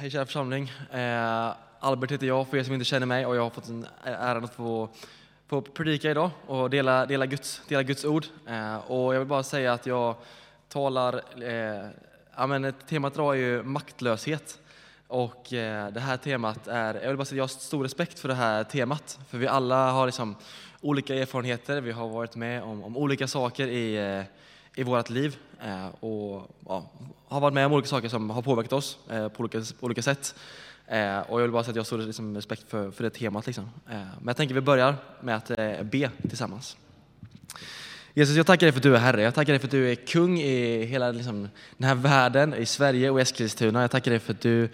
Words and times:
Hej 0.00 0.10
kära 0.10 0.26
församling. 0.26 0.72
Eh, 0.92 1.52
Albert 1.80 2.12
heter 2.12 2.26
jag 2.26 2.48
för 2.48 2.56
er 2.56 2.62
som 2.62 2.74
inte 2.74 2.84
känner 2.84 3.06
mig 3.06 3.26
och 3.26 3.36
jag 3.36 3.42
har 3.42 3.50
fått 3.50 3.68
en 3.68 3.86
äran 4.04 4.44
att 4.44 4.54
få, 4.54 4.88
få 5.46 5.60
predika 5.60 6.10
idag 6.10 6.30
och 6.46 6.70
dela, 6.70 7.06
dela, 7.06 7.26
Guds, 7.26 7.62
dela 7.68 7.82
Guds 7.82 8.04
ord. 8.04 8.26
Eh, 8.48 8.76
och 8.76 9.14
jag 9.14 9.18
vill 9.18 9.28
bara 9.28 9.42
säga 9.42 9.72
att 9.72 9.86
jag 9.86 10.14
talar, 10.68 11.22
eh, 11.42 11.90
ja, 12.36 12.46
men 12.46 12.72
temat 12.88 13.14
idag 13.14 13.34
är 13.34 13.40
ju 13.40 13.62
maktlöshet. 13.62 14.58
Och 15.06 15.52
eh, 15.52 15.92
det 15.92 16.00
här 16.00 16.16
temat 16.16 16.68
är, 16.68 16.94
jag 16.94 17.08
vill 17.08 17.16
bara 17.16 17.24
säga 17.24 17.44
att 17.44 17.50
jag 17.50 17.56
har 17.56 17.60
stor 17.60 17.82
respekt 17.82 18.18
för 18.18 18.28
det 18.28 18.34
här 18.34 18.64
temat. 18.64 19.18
För 19.28 19.38
vi 19.38 19.46
alla 19.46 19.90
har 19.90 20.06
liksom 20.06 20.36
olika 20.80 21.14
erfarenheter, 21.14 21.80
vi 21.80 21.92
har 21.92 22.08
varit 22.08 22.36
med 22.36 22.62
om, 22.62 22.84
om 22.84 22.96
olika 22.96 23.28
saker 23.28 23.66
i 23.66 24.16
eh, 24.18 24.24
i 24.78 24.82
vårt 24.82 25.10
liv 25.10 25.36
eh, 25.62 25.86
och 25.86 26.50
ja, 26.66 26.90
har 27.28 27.40
varit 27.40 27.54
med 27.54 27.66
om 27.66 27.72
olika 27.72 27.88
saker 27.88 28.08
som 28.08 28.30
har 28.30 28.42
påverkat 28.42 28.72
oss 28.72 28.98
eh, 29.10 29.28
på 29.28 29.40
olika, 29.40 29.58
på 29.80 29.86
olika 29.86 30.02
sätt. 30.02 30.34
Eh, 30.86 31.18
och 31.18 31.40
jag 31.40 31.42
vill 31.42 31.50
bara 31.50 31.64
säga 31.64 31.70
att 31.70 31.76
jag 31.76 31.80
har 31.80 31.84
stor 31.84 31.98
liksom, 31.98 32.36
respekt 32.36 32.64
för, 32.68 32.90
för 32.90 33.04
det 33.04 33.10
temat. 33.10 33.46
Liksom. 33.46 33.64
Eh, 33.90 33.96
men 33.96 34.26
jag 34.26 34.36
tänker 34.36 34.54
vi 34.54 34.60
börjar 34.60 34.94
med 35.20 35.36
att 35.36 35.50
eh, 35.50 35.82
be 35.82 36.10
tillsammans. 36.28 36.76
Jesus, 38.14 38.36
jag 38.36 38.46
tackar 38.46 38.66
dig 38.66 38.72
för 38.72 38.78
att 38.78 38.82
du 38.82 38.94
är 38.96 39.00
Herre. 39.00 39.22
Jag 39.22 39.34
tackar 39.34 39.52
dig 39.52 39.60
för 39.60 39.66
att 39.66 39.70
du 39.70 39.90
är 39.90 39.94
kung 39.94 40.40
i 40.40 40.84
hela 40.84 41.10
liksom, 41.10 41.48
den 41.76 41.88
här 41.88 41.94
världen, 41.94 42.54
i 42.54 42.66
Sverige 42.66 43.10
och 43.10 43.20
Eskilstuna. 43.20 43.80
Jag 43.80 43.90
tackar 43.90 44.10
dig 44.10 44.20
för 44.20 44.32
att 44.32 44.40
du, 44.40 44.68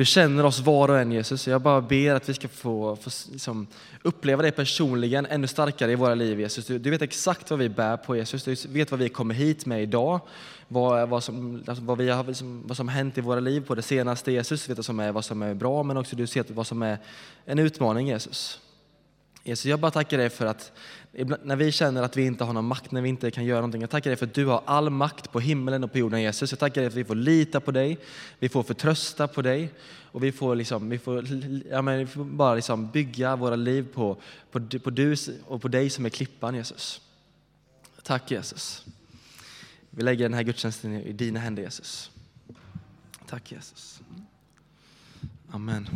du 0.00 0.04
känner 0.04 0.44
oss 0.44 0.60
var 0.60 0.88
och 0.88 0.98
en 0.98 1.12
Jesus. 1.12 1.48
Jag 1.48 1.60
bara 1.60 1.80
ber 1.80 2.14
att 2.14 2.28
vi 2.28 2.34
ska 2.34 2.48
få, 2.48 2.96
få 2.96 3.10
liksom, 3.32 3.66
uppleva 4.02 4.42
det 4.42 4.50
personligen 4.50 5.26
ännu 5.26 5.46
starkare 5.46 5.92
i 5.92 5.94
våra 5.94 6.14
liv 6.14 6.40
Jesus. 6.40 6.66
Du, 6.66 6.78
du, 6.78 6.90
vet 6.90 7.02
exakt 7.02 7.50
vad 7.50 7.58
vi 7.58 7.68
bär 7.68 7.96
på 7.96 8.16
Jesus. 8.16 8.44
Du 8.44 8.54
vet 8.68 8.90
vad 8.90 9.00
vi 9.00 9.08
kommer 9.08 9.34
hit 9.34 9.66
med 9.66 9.82
idag. 9.82 10.20
Vad, 10.68 11.08
vad, 11.08 11.24
som, 11.24 11.62
alltså, 11.66 11.84
vad, 11.84 11.98
vi 11.98 12.10
har, 12.10 12.24
liksom, 12.24 12.62
vad 12.66 12.76
som 12.76 12.88
hänt 12.88 13.18
i 13.18 13.20
våra 13.20 13.40
liv 13.40 13.60
på 13.60 13.74
det 13.74 13.82
senaste 13.82 14.32
Jesus. 14.32 14.66
Du 14.66 14.70
vet 14.70 14.78
vad 14.78 14.84
som 14.84 15.00
är, 15.00 15.12
vad 15.12 15.24
som 15.24 15.42
är 15.42 15.54
bra 15.54 15.82
men 15.82 15.96
också 15.96 16.16
du 16.16 16.26
ser 16.26 16.44
vad 16.48 16.66
som 16.66 16.82
är 16.82 16.98
en 17.44 17.58
utmaning 17.58 18.08
Jesus. 18.08 18.60
Jesus, 19.42 19.66
jag 19.66 19.80
bara 19.80 19.90
tackar 19.90 20.18
dig 20.18 20.30
för 20.30 20.46
att 20.46 20.72
när 21.42 21.56
vi 21.56 21.72
känner 21.72 22.02
att 22.02 22.16
vi 22.16 22.26
inte 22.26 22.44
har 22.44 22.52
någon 22.52 22.64
makt, 22.64 22.90
när 22.90 23.00
vi 23.00 23.08
inte 23.08 23.30
kan 23.30 23.44
göra 23.44 23.60
någonting. 23.60 23.80
Jag 23.80 23.90
tackar 23.90 24.10
dig 24.10 24.16
för 24.16 24.26
att 24.26 24.34
du 24.34 24.46
har 24.46 24.62
all 24.64 24.90
makt 24.90 25.32
på 25.32 25.40
himlen 25.40 25.84
och 25.84 25.92
på 25.92 25.98
jorden 25.98 26.22
Jesus. 26.22 26.52
Jag 26.52 26.58
tackar 26.58 26.80
dig 26.80 26.90
för 26.90 27.00
att 27.00 27.04
vi 27.04 27.08
får 27.08 27.14
lita 27.14 27.60
på 27.60 27.70
dig, 27.70 27.98
vi 28.38 28.48
får 28.48 28.62
förtrösta 28.62 29.28
på 29.28 29.42
dig 29.42 29.70
och 30.12 30.24
vi 30.24 30.32
får, 30.32 30.54
liksom, 30.54 30.90
vi 30.90 30.98
får, 30.98 31.24
ja, 31.70 31.82
men 31.82 31.98
vi 31.98 32.06
får 32.06 32.24
bara 32.24 32.54
liksom 32.54 32.90
bygga 32.90 33.36
våra 33.36 33.56
liv 33.56 33.86
på, 33.94 34.16
på, 34.50 34.60
på 34.82 34.90
du 34.90 35.16
och 35.46 35.62
på 35.62 35.68
dig 35.68 35.90
som 35.90 36.06
är 36.06 36.10
klippan 36.10 36.54
Jesus. 36.54 37.00
Tack 38.02 38.30
Jesus. 38.30 38.84
Vi 39.90 40.02
lägger 40.02 40.24
den 40.24 40.34
här 40.34 40.42
gudstjänsten 40.42 40.92
i 40.92 41.12
dina 41.12 41.40
händer 41.40 41.62
Jesus. 41.62 42.10
Tack 43.26 43.52
Jesus. 43.52 44.00
Amen. 45.50 45.88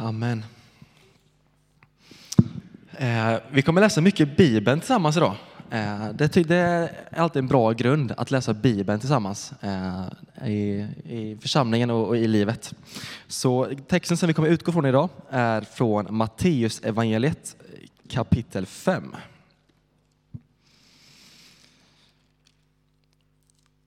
Amen. 0.00 0.44
Eh, 2.98 3.34
vi 3.50 3.62
kommer 3.62 3.80
läsa 3.80 4.00
mycket 4.00 4.36
Bibeln 4.36 4.80
tillsammans 4.80 5.16
idag. 5.16 5.34
Eh, 5.70 6.08
det, 6.14 6.32
det, 6.32 6.56
är 6.56 6.90
alltid 7.16 7.40
en 7.40 7.48
bra 7.48 7.72
grund 7.72 8.12
att 8.16 8.30
läsa 8.30 8.54
Bibeln 8.54 9.00
tillsammans 9.00 9.52
eh, 9.60 10.06
i, 10.48 10.86
i 11.04 11.38
församlingen 11.40 11.90
och, 11.90 12.08
och, 12.08 12.16
i 12.16 12.26
livet. 12.26 12.74
Så 13.26 13.70
texten 13.88 14.16
som 14.16 14.26
vi 14.26 14.34
kommer 14.34 14.48
utgå 14.48 14.72
från 14.72 14.86
idag 14.86 15.08
är 15.30 15.60
från 15.60 16.06
Matteus 16.10 16.80
evangeliet 16.80 17.56
kapitel 18.08 18.66
5. 18.66 19.16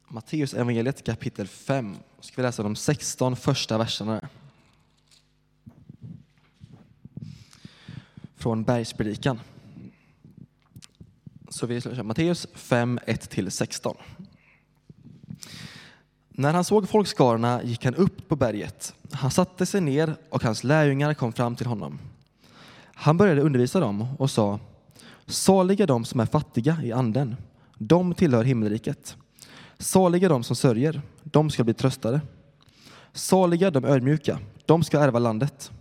Matteus 0.08 0.53
evangeliet 0.53 1.06
kapitel 1.06 1.48
5. 1.48 1.96
Ska 2.20 2.34
vi 2.36 2.44
läsa 2.44 2.64
de 2.64 2.75
16 2.75 3.36
första 3.36 3.78
verserna. 3.78 4.30
Från 8.41 8.63
Bergspredikan. 8.63 9.40
Så 11.50 11.68
vi 11.68 11.81
kör 11.81 12.03
Matteus 12.03 12.47
5, 12.53 13.00
1-16. 13.07 13.96
När 16.29 16.53
han 16.53 16.63
såg 16.63 16.90
folkskarorna 16.90 17.63
gick 17.63 17.85
han 17.85 17.96
upp 17.96 18.28
på 18.28 18.35
berget. 18.35 18.94
Han 19.12 19.31
satte 19.31 19.66
sig 19.66 19.81
ner 19.81 20.16
och 20.29 20.44
hans 20.44 20.63
lärjungar 20.63 21.13
kom 21.13 21.34
fram 21.34 21.56
till 21.56 21.66
honom. 21.66 22.00
Han 22.84 23.18
började 23.18 23.41
undervisa 23.41 23.79
dem 23.79 24.07
och 24.19 24.31
sa 24.31 24.59
Saliga 25.25 25.85
de 25.85 26.06
som 26.06 26.19
är 26.19 26.25
fattiga 26.25 26.78
i 26.84 26.91
anden, 26.91 27.35
de 27.78 28.13
tillhör 28.13 28.44
himmelriket. 28.44 29.18
Saliga 29.78 30.29
de 30.29 30.44
som 30.44 30.56
sörjer, 30.56 31.02
de 31.23 31.50
ska 31.50 31.63
bli 31.63 31.73
tröstade. 31.73 32.22
Saliga 33.13 33.72
de 33.72 33.85
ödmjuka, 33.85 34.40
de 34.66 34.84
ska 34.84 35.00
ärva 35.00 35.19
landet. 35.19 35.72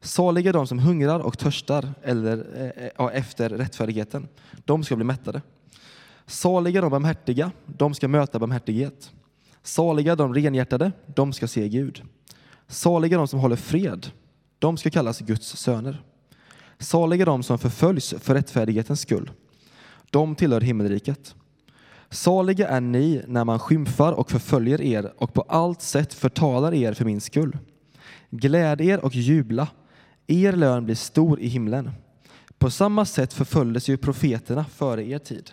Saliga 0.00 0.52
de 0.52 0.66
som 0.66 0.78
hungrar 0.78 1.20
och 1.20 1.38
törstar 1.38 1.94
eller, 2.02 2.46
eh, 2.76 3.06
eh 3.06 3.16
efter 3.16 3.50
rättfärdigheten. 3.50 4.28
De 4.64 4.84
ska 4.84 4.96
bli 4.96 5.04
mättade. 5.04 5.42
Saliga 6.26 6.80
de 6.80 6.90
barmhärtiga, 6.90 7.50
de 7.66 7.94
ska 7.94 8.08
möta 8.08 8.38
barmhärtighet. 8.38 9.12
Saliga 9.62 10.16
de 10.16 10.34
renhjärtade, 10.34 10.92
de 11.06 11.32
ska 11.32 11.48
se 11.48 11.68
Gud. 11.68 12.02
Saliga 12.68 13.18
de 13.18 13.28
som 13.28 13.40
håller 13.40 13.56
fred, 13.56 14.06
de 14.58 14.76
ska 14.76 14.90
kallas 14.90 15.20
Guds 15.20 15.56
söner. 15.56 16.02
Saliga 16.78 17.24
de 17.24 17.42
som 17.42 17.58
förföljs 17.58 18.14
för 18.18 18.34
rättfärdighetens 18.34 19.00
skull, 19.00 19.30
de 20.10 20.34
tillhör 20.34 20.60
himmelriket. 20.60 21.34
Saliga 22.10 22.68
är 22.68 22.80
ni 22.80 23.22
när 23.26 23.44
man 23.44 23.58
skymfar 23.58 24.12
och 24.12 24.30
förföljer 24.30 24.80
er 24.80 25.12
och 25.16 25.34
på 25.34 25.42
allt 25.42 25.82
sätt 25.82 26.14
förtalar 26.14 26.74
er 26.74 26.92
för 26.92 27.04
min 27.04 27.20
skull. 27.20 27.58
Gläd 28.30 28.80
er 28.80 29.04
och 29.04 29.14
jubla, 29.14 29.68
er 30.30 30.52
lön 30.52 30.84
blir 30.84 30.94
stor 30.94 31.40
i 31.40 31.46
himlen. 31.46 31.90
På 32.58 32.70
samma 32.70 33.04
sätt 33.04 33.32
förföljdes 33.32 33.88
ju 33.88 33.96
profeterna 33.96 34.64
före 34.64 35.04
er 35.04 35.18
tid. 35.18 35.50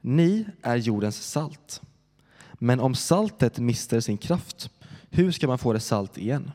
Ni 0.00 0.46
är 0.62 0.76
jordens 0.76 1.16
salt. 1.16 1.82
Men 2.52 2.80
om 2.80 2.94
saltet 2.94 3.58
mister 3.58 4.00
sin 4.00 4.18
kraft, 4.18 4.70
hur 5.10 5.32
ska 5.32 5.46
man 5.46 5.58
få 5.58 5.72
det 5.72 5.80
salt 5.80 6.18
igen? 6.18 6.50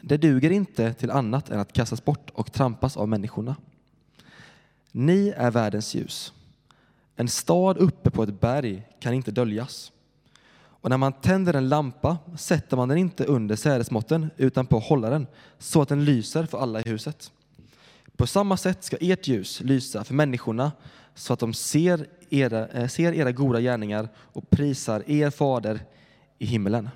Det 0.00 0.16
duger 0.16 0.50
inte 0.50 0.94
till 0.94 1.10
annat 1.10 1.50
än 1.50 1.60
att 1.60 1.72
kastas 1.72 2.04
bort 2.04 2.30
och 2.30 2.52
trampas 2.52 2.96
av 2.96 3.08
människorna. 3.08 3.56
Ni 4.92 5.28
är 5.36 5.50
världens 5.50 5.94
ljus. 5.94 6.32
En 7.16 7.28
stad 7.28 7.78
uppe 7.78 8.10
på 8.10 8.22
ett 8.22 8.40
berg 8.40 8.82
kan 9.00 9.14
inte 9.14 9.30
döljas. 9.30 9.92
Och 10.88 10.90
när 10.90 10.98
man 10.98 11.12
tänder 11.12 11.54
en 11.54 11.68
lampa 11.68 12.18
sätter 12.36 12.76
man 12.76 12.88
den 12.88 12.98
inte 12.98 13.24
under 13.24 13.56
sädesmåtten 13.56 14.30
utan 14.36 14.66
på 14.66 14.78
hållaren 14.78 15.26
så 15.58 15.82
att 15.82 15.88
den 15.88 16.04
lyser 16.04 16.46
för 16.46 16.58
alla 16.58 16.80
i 16.80 16.88
huset. 16.88 17.32
På 18.16 18.26
samma 18.26 18.56
sätt 18.56 18.84
ska 18.84 18.96
ert 19.00 19.26
ljus 19.26 19.60
lysa 19.60 20.04
för 20.04 20.14
människorna 20.14 20.72
så 21.14 21.32
att 21.32 21.38
de 21.38 21.54
ser 21.54 22.06
era, 22.30 22.68
eh, 22.68 22.88
ser 22.88 23.12
era 23.12 23.32
goda 23.32 23.60
gärningar 23.60 24.08
och 24.16 24.50
prisar 24.50 25.02
er 25.06 25.30
fader 25.30 25.80
i 26.38 26.46
himmelen. 26.46 26.90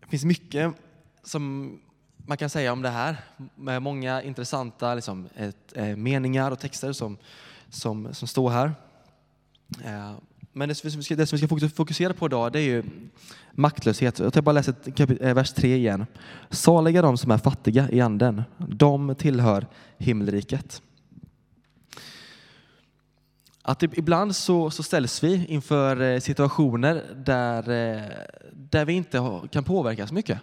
Det 0.00 0.08
finns 0.08 0.24
mycket 0.24 0.74
som 1.22 1.72
man 2.16 2.36
kan 2.36 2.50
säga 2.50 2.72
om 2.72 2.82
det 2.82 2.90
här 2.90 3.16
med 3.54 3.82
många 3.82 4.22
intressanta 4.22 4.94
liksom, 4.94 5.28
ett, 5.36 5.76
eh, 5.76 5.96
meningar 5.96 6.50
och 6.50 6.58
texter 6.58 6.92
som, 6.92 7.18
som, 7.68 8.14
som 8.14 8.28
står 8.28 8.50
här. 8.50 8.72
Eh, 9.84 10.14
men 10.52 10.68
det 10.68 10.74
som 10.74 10.90
vi 10.90 11.02
ska, 11.02 11.16
det 11.16 11.26
som 11.26 11.38
vi 11.38 11.46
ska 11.46 11.68
fokusera 11.68 12.14
på 12.14 12.26
idag 12.26 12.52
det 12.52 12.60
är 12.60 12.64
ju 12.64 12.82
maktlöshet. 13.52 14.18
Jag 14.18 14.32
tar 14.32 14.42
bara 14.42 14.52
läsa 14.52 14.74
eh, 15.20 15.34
vers 15.34 15.52
3 15.52 15.76
igen. 15.76 16.06
Saliga 16.50 17.02
de 17.02 17.18
som 17.18 17.30
är 17.30 17.38
fattiga 17.38 17.90
i 17.90 18.00
anden, 18.00 18.42
de 18.58 19.14
tillhör 19.14 19.66
himmelriket. 19.98 20.82
Att 23.62 23.82
ibland 23.82 24.36
så, 24.36 24.70
så 24.70 24.82
ställs 24.82 25.24
vi 25.24 25.46
inför 25.46 26.00
eh, 26.00 26.20
situationer 26.20 27.04
där, 27.16 27.58
eh, 27.70 28.02
där 28.52 28.84
vi 28.84 28.92
inte 28.92 29.40
kan 29.50 29.64
påverka 29.64 30.06
så 30.06 30.14
mycket. 30.14 30.40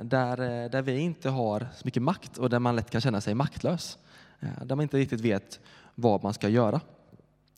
Där, 0.00 0.68
där 0.68 0.82
vi 0.82 0.98
inte 0.98 1.30
har 1.30 1.68
så 1.74 1.82
mycket 1.84 2.02
makt 2.02 2.38
och 2.38 2.50
där 2.50 2.58
man 2.58 2.76
lätt 2.76 2.90
kan 2.90 3.00
känna 3.00 3.20
sig 3.20 3.34
maktlös. 3.34 3.98
Där 4.40 4.76
man 4.76 4.82
inte 4.82 4.96
riktigt 4.96 5.20
vet 5.20 5.60
vad 5.94 6.22
man 6.22 6.34
ska 6.34 6.48
göra. 6.48 6.80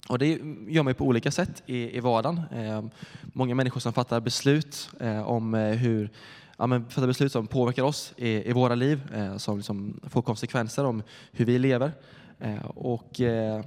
Och 0.09 0.19
det 0.19 0.29
gör 0.69 0.83
man 0.83 0.95
på 0.95 1.05
olika 1.05 1.31
sätt 1.31 1.62
i, 1.67 1.97
i 1.97 2.01
vardagen. 2.01 2.43
Eh, 2.53 2.85
många 3.23 3.55
människor 3.55 3.81
som 3.81 3.93
fattar 3.93 4.21
beslut 4.21 4.91
eh, 5.01 5.29
om 5.29 5.55
eh, 5.55 5.71
hur 5.71 6.11
ja, 6.56 6.67
men 6.67 6.91
fattar 6.91 7.06
beslut 7.06 7.33
som 7.33 7.47
påverkar 7.47 7.83
oss 7.83 8.12
i, 8.17 8.51
i 8.51 8.53
våra 8.53 8.75
liv, 8.75 9.12
eh, 9.15 9.37
som 9.37 9.56
liksom 9.56 10.01
får 10.03 10.23
konsekvenser 10.23 10.85
om 10.85 11.03
hur 11.33 11.45
vi 11.45 11.59
lever. 11.59 11.93
Eh, 12.39 12.65
och 12.65 13.21
eh, 13.21 13.65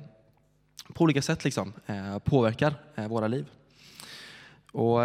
på 0.94 1.04
olika 1.04 1.22
sätt 1.22 1.44
liksom, 1.44 1.74
eh, 1.86 2.19
påverkar 2.19 2.74
eh, 2.95 3.07
våra 3.07 3.28
liv. 3.28 3.45
Och 4.72 5.00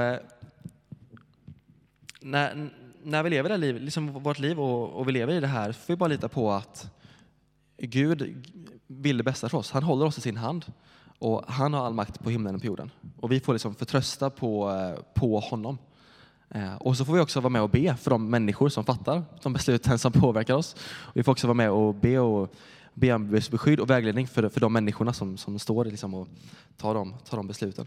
när, 2.20 2.70
när 3.02 3.22
vi 3.22 3.30
lever 3.30 3.48
det 3.48 3.56
liv, 3.56 3.80
liksom 3.80 4.12
vårt 4.12 4.38
liv 4.38 4.60
och, 4.60 4.88
och 4.88 5.08
vi 5.08 5.12
lever 5.12 5.34
i 5.34 5.40
det 5.40 5.46
här, 5.46 5.72
får 5.72 5.92
vi 5.92 5.96
bara 5.96 6.08
lita 6.08 6.28
på 6.28 6.52
att 6.52 6.90
Gud 7.78 8.46
vill 8.86 9.16
det 9.16 9.24
bästa 9.24 9.48
för 9.48 9.58
oss. 9.58 9.70
Han 9.70 9.82
håller 9.82 10.06
oss 10.06 10.18
i 10.18 10.20
sin 10.20 10.36
hand 10.36 10.64
och 11.22 11.44
han 11.46 11.74
har 11.74 11.86
all 11.86 11.94
makt 11.94 12.20
på 12.20 12.30
himlen 12.30 12.54
och 12.54 12.60
på 12.60 12.66
jorden. 12.66 12.90
Och 13.20 13.32
vi 13.32 13.40
får 13.40 13.52
liksom 13.52 13.74
förtrösta 13.74 14.30
på, 14.30 14.70
eh, 14.70 15.02
på 15.14 15.40
honom. 15.40 15.78
Eh, 16.50 16.74
och 16.74 16.96
så 16.96 17.04
får 17.04 17.12
vi 17.12 17.20
också 17.20 17.40
vara 17.40 17.50
med 17.50 17.62
och 17.62 17.70
be 17.70 17.96
för 17.96 18.10
de 18.10 18.30
människor 18.30 18.68
som 18.68 18.84
fattar 18.84 19.22
de 19.42 19.52
besluten 19.52 19.98
som 19.98 20.12
påverkar 20.12 20.54
oss. 20.54 20.76
Och 20.84 21.16
vi 21.16 21.22
får 21.22 21.32
också 21.32 21.46
vara 21.46 21.54
med 21.54 21.70
och 21.70 21.94
be, 21.94 22.18
och, 22.18 22.54
be 22.94 23.12
om 23.12 23.30
beskydd 23.30 23.80
och 23.80 23.90
vägledning 23.90 24.28
för, 24.28 24.48
för 24.48 24.60
de 24.60 24.72
människorna 24.72 25.12
som, 25.12 25.36
som 25.36 25.58
står 25.58 25.84
liksom 25.84 26.14
och 26.14 26.28
tar 26.76 26.94
de, 26.94 27.14
tar 27.28 27.36
de 27.36 27.46
besluten. 27.46 27.86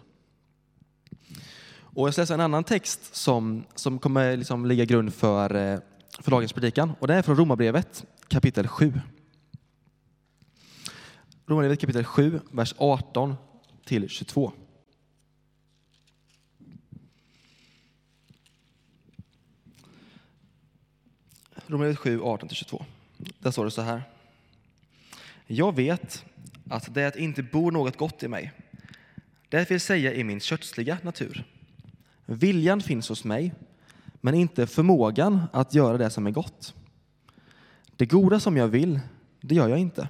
Och 1.78 2.08
jag 2.08 2.14
ska 2.14 2.22
läsa 2.22 2.34
en 2.34 2.42
annan 2.42 2.64
text 2.64 3.16
som, 3.16 3.64
som 3.76 4.00
kommer 4.00 4.38
liksom 4.38 4.66
ligga 4.66 4.86
grund 4.86 5.14
för, 5.14 5.56
eh, 5.56 5.80
för 6.20 6.32
dagens 6.32 6.54
predikan. 6.54 6.94
Och 7.00 7.08
det 7.08 7.16
är 7.16 7.22
från 7.22 7.36
Romarbrevet 7.36 8.06
kapitel 8.28 8.68
7. 8.68 8.94
Romarbrevet 11.48 11.80
kapitel 11.80 12.04
7, 12.04 12.40
vers 12.52 12.74
18 12.78 13.36
till 13.84 14.10
22. 14.10 14.52
Romarbrevet 21.68 21.98
7, 21.98 22.22
18 22.22 22.50
till 22.50 22.58
22. 22.58 22.86
Där 23.40 23.52
står 23.52 23.66
det 23.66 23.72
så 23.72 23.82
här. 23.82 24.04
Jag 25.48 25.76
vet 25.76 26.26
att 26.70 26.94
det 26.94 27.16
inte 27.16 27.44
bor 27.44 27.72
något 27.72 27.98
gott 27.98 28.24
i 28.24 28.28
mig. 28.28 28.52
Det 29.50 29.72
vill 29.72 29.82
säga 29.82 30.14
i 30.14 30.24
min 30.24 30.40
kötsliga 30.40 30.98
natur. 31.04 31.44
Viljan 32.26 32.82
finns 32.82 33.10
hos 33.10 33.24
mig, 33.24 33.54
men 34.22 34.34
inte 34.34 34.68
förmågan 34.68 35.42
att 35.54 35.74
göra 35.74 35.98
det 35.98 36.10
som 36.10 36.28
är 36.28 36.32
gott. 36.32 36.74
Det 37.96 38.06
goda 38.06 38.40
som 38.40 38.58
jag 38.58 38.68
vill, 38.68 39.00
det 39.42 39.56
gör 39.56 39.70
jag 39.70 39.80
inte. 39.80 40.08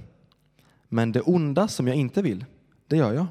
Men 0.89 1.11
det 1.11 1.21
onda 1.21 1.67
som 1.67 1.87
jag 1.87 1.95
inte 1.97 2.21
vill, 2.21 2.45
det 2.87 2.97
gör 2.97 3.13
jag. 3.13 3.27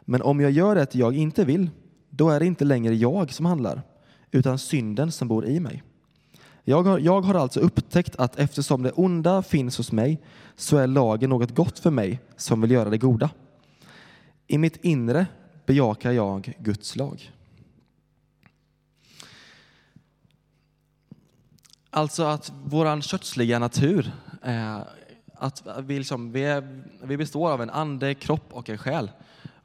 Men 0.00 0.22
om 0.22 0.40
jag 0.40 0.50
gör 0.50 0.74
det 0.74 0.94
jag 0.94 1.16
inte 1.16 1.44
vill, 1.44 1.70
då 2.10 2.30
är 2.30 2.40
det 2.40 2.46
inte 2.46 2.64
längre 2.64 2.94
jag 2.94 3.32
som 3.32 3.46
handlar, 3.46 3.82
utan 4.30 4.58
synden 4.58 5.12
som 5.12 5.28
bor 5.28 5.46
i 5.46 5.60
mig. 5.60 5.82
Jag 6.64 6.82
har, 6.82 6.98
jag 6.98 7.20
har 7.20 7.34
alltså 7.34 7.60
upptäckt 7.60 8.16
att 8.16 8.38
eftersom 8.38 8.82
det 8.82 8.90
onda 8.90 9.42
finns 9.42 9.76
hos 9.76 9.92
mig, 9.92 10.22
så 10.56 10.76
är 10.76 10.86
lagen 10.86 11.30
något 11.30 11.54
gott 11.54 11.78
för 11.78 11.90
mig 11.90 12.20
som 12.36 12.60
vill 12.60 12.70
göra 12.70 12.90
det 12.90 12.98
goda. 12.98 13.30
I 14.46 14.58
mitt 14.58 14.84
inre 14.84 15.26
bejakar 15.66 16.12
jag 16.12 16.54
Guds 16.58 16.96
lag. 16.96 17.32
Alltså 21.90 22.24
att 22.24 22.52
vår 22.64 23.00
kötsliga 23.00 23.58
natur, 23.58 24.12
eh, 24.42 24.80
att 25.38 25.62
vi, 25.82 25.98
liksom, 25.98 26.32
vi, 26.32 26.44
är, 26.44 26.82
vi 27.02 27.16
består 27.16 27.50
av 27.50 27.62
en 27.62 27.70
ande, 27.70 28.14
kropp 28.14 28.48
och 28.50 28.70
en 28.70 28.78
själ. 28.78 29.10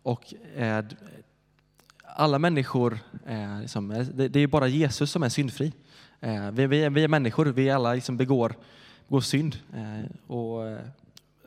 Och 0.03 0.33
eh, 0.55 0.85
alla 2.05 2.39
människor, 2.39 2.99
eh, 3.25 3.61
liksom, 3.61 3.91
eh, 3.91 4.05
det, 4.05 4.27
det 4.27 4.39
är 4.39 4.47
bara 4.47 4.67
Jesus 4.67 5.11
som 5.11 5.23
är 5.23 5.29
syndfri. 5.29 5.73
Eh, 6.19 6.51
vi, 6.51 6.67
vi, 6.67 6.83
är, 6.83 6.89
vi 6.89 7.03
är 7.03 7.07
människor, 7.07 7.45
vi 7.45 7.69
alla 7.69 7.93
liksom 7.93 8.17
begår, 8.17 8.55
begår 9.07 9.21
synd. 9.21 9.55
Eh, 9.73 10.11
och, 10.27 10.67
eh, 10.67 10.79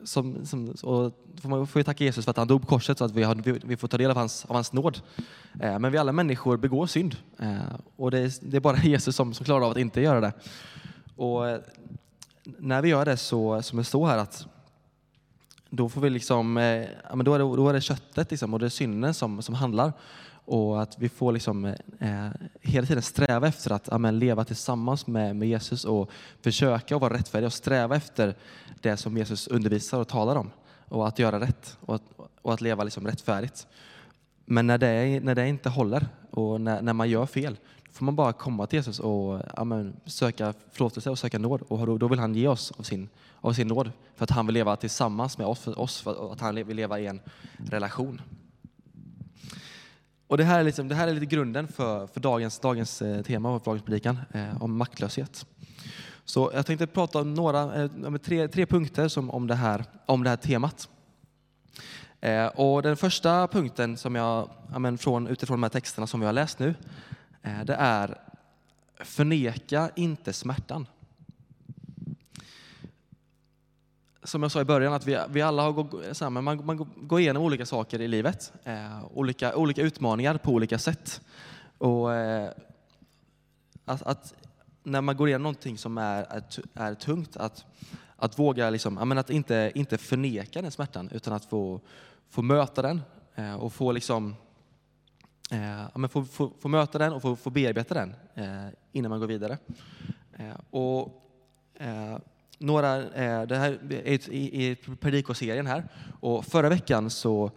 som, 0.03 0.45
som, 0.45 0.69
och 0.69 1.13
får 1.41 1.49
man 1.49 1.67
får 1.67 1.79
ju 1.79 1.83
tacka 1.83 2.03
Jesus 2.03 2.25
för 2.25 2.31
att 2.31 2.37
han 2.37 2.47
dog 2.47 2.61
på 2.61 2.67
korset 2.67 2.97
så 2.97 3.05
att 3.05 3.11
vi, 3.11 3.23
har, 3.23 3.35
vi, 3.35 3.51
vi 3.51 3.77
får 3.77 3.87
ta 3.87 3.97
del 3.97 4.11
av 4.11 4.17
hans, 4.17 4.45
av 4.45 4.55
hans 4.55 4.73
nåd. 4.73 4.99
Eh, 5.61 5.79
men 5.79 5.91
vi 5.91 5.97
alla 5.97 6.11
människor 6.11 6.57
begår 6.57 6.87
synd. 6.87 7.15
Eh, 7.39 7.75
och 7.95 8.11
det 8.11 8.19
är, 8.19 8.31
det 8.41 8.57
är, 8.57 8.61
bara 8.61 8.77
Jesus 8.83 9.15
som, 9.15 9.33
som 9.33 9.45
klarar 9.45 9.65
av 9.65 9.71
att 9.71 9.77
inte 9.77 10.01
göra 10.01 10.21
det. 10.21 10.33
Och 11.15 11.59
när 12.45 12.81
vi 12.81 12.89
gör 12.89 13.05
det 13.05 13.17
så, 13.17 13.61
som 13.61 13.77
det 13.77 13.83
står 13.83 14.07
här, 14.07 14.17
att 14.17 14.47
då 15.69 15.89
får 15.89 16.01
vi 16.01 16.09
liksom, 16.09 16.57
eh, 16.57 16.65
ja, 17.09 17.15
men 17.15 17.25
då, 17.25 17.33
är 17.33 17.39
det, 17.39 17.43
då 17.43 17.69
är 17.69 17.73
det 17.73 17.81
köttet 17.81 18.31
liksom, 18.31 18.53
och 18.53 18.59
det 18.59 18.65
är 18.65 18.69
synden 18.69 19.13
som, 19.13 19.41
som 19.41 19.55
handlar. 19.55 19.93
Och 20.47 20.81
att 20.81 20.99
vi 20.99 21.09
får 21.09 21.31
liksom, 21.31 21.65
eh, 21.65 21.75
eh, 21.99 22.31
hela 22.61 22.87
tiden 22.87 23.03
sträva 23.03 23.47
efter 23.47 23.71
att 23.71 23.87
ja, 23.91 23.97
men, 23.97 24.19
leva 24.19 24.43
tillsammans 24.43 25.07
med, 25.07 25.35
med 25.35 25.47
Jesus 25.47 25.85
och 25.85 26.11
försöka 26.41 26.95
att 26.95 27.01
vara 27.01 27.13
rättfärdiga 27.13 27.47
och 27.47 27.53
sträva 27.53 27.95
efter 27.95 28.35
det 28.81 28.97
som 28.97 29.17
Jesus 29.17 29.47
undervisar 29.47 29.99
och 29.99 30.07
talar 30.07 30.35
om. 30.35 30.51
Och 30.87 31.07
att 31.07 31.19
göra 31.19 31.39
rätt 31.39 31.77
och 31.81 31.95
att, 31.95 32.03
och 32.41 32.53
att 32.53 32.61
leva 32.61 32.83
liksom 32.83 33.07
rättfärdigt. 33.07 33.67
Men 34.45 34.67
när 34.67 34.77
det, 34.77 35.19
när 35.23 35.35
det 35.35 35.47
inte 35.47 35.69
håller 35.69 36.07
och 36.31 36.61
när, 36.61 36.81
när 36.81 36.93
man 36.93 37.09
gör 37.09 37.25
fel, 37.25 37.57
får 37.95 38.05
man 38.05 38.15
bara 38.15 38.33
komma 38.33 38.67
till 38.67 38.77
Jesus 38.77 38.99
och 38.99 39.41
ja, 39.55 39.63
men, 39.63 39.95
söka 40.05 40.53
förlåtelse 40.71 41.09
och 41.09 41.19
söka 41.19 41.39
nåd. 41.39 41.61
Och 41.67 41.85
då, 41.85 41.97
då 41.97 42.07
vill 42.07 42.19
han 42.19 42.35
ge 42.35 42.47
oss 42.47 42.71
av 42.77 42.83
sin, 42.83 43.09
av 43.41 43.53
sin 43.53 43.67
nåd 43.67 43.91
för 44.15 44.23
att 44.23 44.29
han 44.29 44.45
vill 44.45 44.53
leva 44.53 44.75
tillsammans 44.75 45.37
med 45.37 45.47
oss, 45.47 45.59
för, 45.59 45.79
oss, 45.79 46.01
för 46.01 46.33
att 46.33 46.39
han 46.39 46.55
vill 46.55 46.77
leva 46.77 46.99
i 46.99 47.07
en 47.07 47.21
relation. 47.57 48.21
Och 50.27 50.37
det 50.37 50.43
här 50.43 50.59
är, 50.59 50.63
liksom, 50.63 50.87
det 50.87 50.95
här 50.95 51.07
är 51.07 51.13
lite 51.13 51.25
grunden 51.25 51.67
för, 51.67 52.07
för 52.07 52.19
dagens, 52.19 52.59
dagens 52.59 53.01
eh, 53.01 53.21
tema 53.21 53.55
och 53.55 53.61
dagens 53.65 53.83
predikan 53.83 54.19
eh, 54.31 54.63
om 54.63 54.77
maktlöshet. 54.77 55.45
Så 56.25 56.51
jag 56.53 56.65
tänkte 56.65 56.87
prata 56.87 57.21
om 57.21 57.33
några, 57.33 57.83
eh, 57.83 58.17
tre, 58.23 58.47
tre 58.47 58.65
punkter 58.65 59.07
som, 59.07 59.29
om, 59.29 59.47
det 59.47 59.55
här, 59.55 59.85
om 60.05 60.23
det 60.23 60.29
här 60.29 60.37
temat. 60.37 60.89
Eh, 62.21 62.47
och 62.47 62.81
den 62.81 62.97
första 62.97 63.47
punkten 63.47 63.97
som 63.97 64.15
jag, 64.15 64.49
ja, 64.73 64.79
men 64.79 64.97
från, 64.97 65.27
utifrån 65.27 65.57
de 65.57 65.63
här 65.63 65.69
texterna 65.69 66.07
som 66.07 66.19
vi 66.19 66.25
har 66.25 66.33
läst 66.33 66.59
nu, 66.59 66.73
Eh, 67.45 67.65
det 67.65 67.75
är 67.75 68.17
förneka 69.03 69.89
inte 69.95 70.33
smärtan. 70.33 70.87
som 74.25 74.43
jag 74.43 74.51
sa 74.51 74.61
i 74.61 74.65
början, 74.65 74.93
att 74.93 75.07
vi, 75.07 75.19
vi 75.29 75.41
alla 75.41 75.61
har 75.61 75.71
gått, 75.71 76.21
man, 76.21 76.65
man 76.65 76.89
går 76.95 77.19
igenom 77.19 77.43
olika 77.43 77.65
saker 77.65 78.01
i 78.01 78.07
livet. 78.07 78.53
Eh, 78.63 79.05
olika, 79.13 79.55
olika 79.55 79.81
utmaningar 79.81 80.37
på 80.37 80.51
olika 80.51 80.79
sätt. 80.79 81.21
Och, 81.77 82.13
eh, 82.13 82.49
att, 83.85 84.01
att, 84.01 84.33
när 84.83 85.01
man 85.01 85.17
går 85.17 85.27
igenom 85.27 85.43
någonting 85.43 85.77
som 85.77 85.97
är, 85.97 86.23
är, 86.23 86.43
är 86.73 86.95
tungt, 86.95 87.37
att, 87.37 87.65
att 88.15 88.39
våga 88.39 88.69
liksom, 88.69 89.11
att 89.11 89.29
inte, 89.29 89.71
inte 89.75 89.97
förneka 89.97 90.61
den 90.61 90.71
smärtan, 90.71 91.09
utan 91.11 91.33
att 91.33 91.45
få, 91.45 91.81
få 92.29 92.41
möta 92.41 92.81
den 92.81 93.01
eh, 93.35 93.55
och 93.55 93.73
få, 93.73 93.91
liksom, 93.91 94.35
eh, 95.51 96.07
få, 96.07 96.25
få, 96.25 96.51
få, 96.59 96.67
möta 96.67 96.97
den 96.97 97.13
och 97.13 97.21
få, 97.21 97.35
få 97.35 97.49
bearbeta 97.49 97.93
den 97.93 98.15
eh, 98.35 98.67
innan 98.91 99.09
man 99.09 99.19
går 99.19 99.27
vidare. 99.27 99.57
Eh, 100.37 100.55
och, 100.69 101.21
eh, 101.75 102.17
några, 102.59 102.97
eh, 102.97 103.47
det 103.47 103.57
här 103.57 103.79
är 103.91 104.29
i 104.33 104.75
predikoserien 104.99 105.67
här 105.67 105.83
och 106.19 106.45
förra 106.45 106.69
veckan 106.69 107.09
så, 107.09 107.51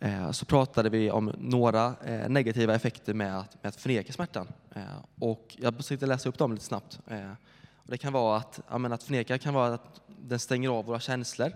eh, 0.00 0.30
så 0.30 0.44
pratade 0.44 0.88
vi 0.88 1.10
om 1.10 1.32
några 1.38 1.94
eh, 2.04 2.28
negativa 2.28 2.74
effekter 2.74 3.14
med 3.14 3.38
att, 3.38 3.62
med 3.62 3.68
att 3.68 3.76
förneka 3.76 4.12
smärtan. 4.12 4.48
Eh, 4.74 4.82
och 5.18 5.56
jag 5.58 5.76
försökte 5.76 6.06
läsa 6.06 6.28
upp 6.28 6.38
dem 6.38 6.52
lite 6.52 6.64
snabbt. 6.64 7.00
Eh, 7.06 7.30
och 7.74 7.90
det 7.90 7.98
kan 7.98 8.12
vara 8.12 8.36
att, 8.36 8.60
ja, 8.68 8.94
att 8.94 9.02
förneka 9.02 9.38
kan 9.38 9.54
vara 9.54 9.74
att 9.74 10.00
den 10.06 10.38
stänger 10.38 10.68
av 10.68 10.84
våra 10.84 11.00
känslor, 11.00 11.52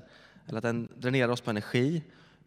eller 0.47 0.59
att 0.59 0.63
den 0.63 0.89
dränerar 0.97 1.29
oss 1.29 1.41
på 1.41 1.51
energi, 1.51 2.03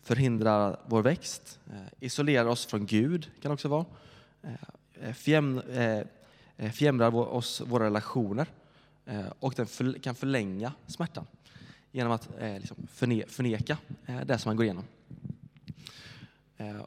förhindrar 0.08 0.80
vår 0.86 1.02
växt, 1.02 1.60
eh, 1.70 1.76
isolerar 2.00 2.46
oss 2.46 2.66
från 2.66 2.86
Gud 2.86 3.32
kan 3.42 3.52
också 3.52 3.68
vara, 3.68 3.86
eh, 4.42 5.10
eh, 6.58 6.72
fjämrar 6.72 7.16
oss 7.16 7.62
våra 7.66 7.86
relationer, 7.86 8.48
och 9.40 9.54
den 9.54 9.94
kan 10.00 10.16
förlänga 10.16 10.74
smärtan 10.88 11.28
genom 11.92 12.12
att 12.12 12.30
liksom 12.40 12.88
förneka 13.28 13.78
det 14.26 14.38
som 14.38 14.50
man 14.50 14.56
går 14.56 14.66
igenom. 14.66 14.84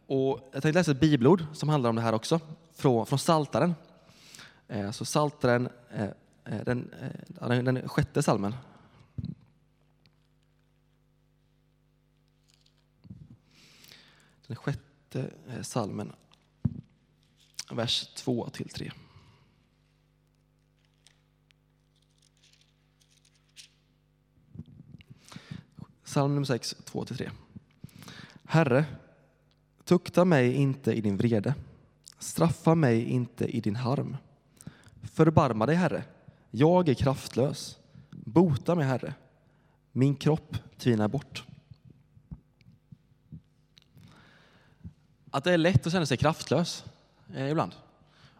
Och 0.06 0.50
jag 0.52 0.62
tänkte 0.62 0.72
läsa 0.72 0.90
ett 0.90 1.00
bibelord 1.00 1.44
som 1.52 1.68
handlar 1.68 1.90
om 1.90 1.96
det 1.96 2.02
här 2.02 2.12
också, 2.12 2.40
från, 2.74 3.06
från 3.06 3.18
Saltaren. 3.18 3.74
Så 4.92 5.04
Saltaren, 5.04 5.68
den, 6.64 6.90
den 7.64 7.88
sjätte 7.88 8.22
salmen. 8.22 8.54
Den 14.50 14.56
sjätte 14.56 15.30
eh, 15.48 15.62
salmen, 15.62 16.12
vers 17.70 18.14
2 18.14 18.48
till 18.48 18.68
3. 18.68 18.92
Psalm 26.04 26.34
nummer 26.34 26.46
6, 26.46 26.76
2-3. 26.84 27.30
Herre, 28.44 28.84
tukta 29.84 30.24
mig 30.24 30.52
inte 30.52 30.92
i 30.92 31.00
din 31.00 31.16
vrede. 31.16 31.54
Straffa 32.18 32.74
mig 32.74 33.04
inte 33.04 33.44
i 33.44 33.60
din 33.60 33.76
harm. 33.76 34.16
Förbarma 35.02 35.66
dig, 35.66 35.76
Herre. 35.76 36.04
Jag 36.50 36.88
är 36.88 36.94
kraftlös. 36.94 37.78
Bota 38.10 38.74
mig, 38.74 38.86
Herre. 38.86 39.14
Min 39.92 40.14
kropp 40.14 40.56
tvinar 40.78 41.08
bort. 41.08 41.49
Att 45.30 45.44
det 45.44 45.52
är 45.52 45.58
lätt 45.58 45.86
att 45.86 45.92
känna 45.92 46.06
sig 46.06 46.16
kraftlös 46.16 46.84
eh, 47.34 47.50
ibland. 47.50 47.72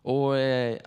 Och, 0.03 0.39
eh, 0.39 0.79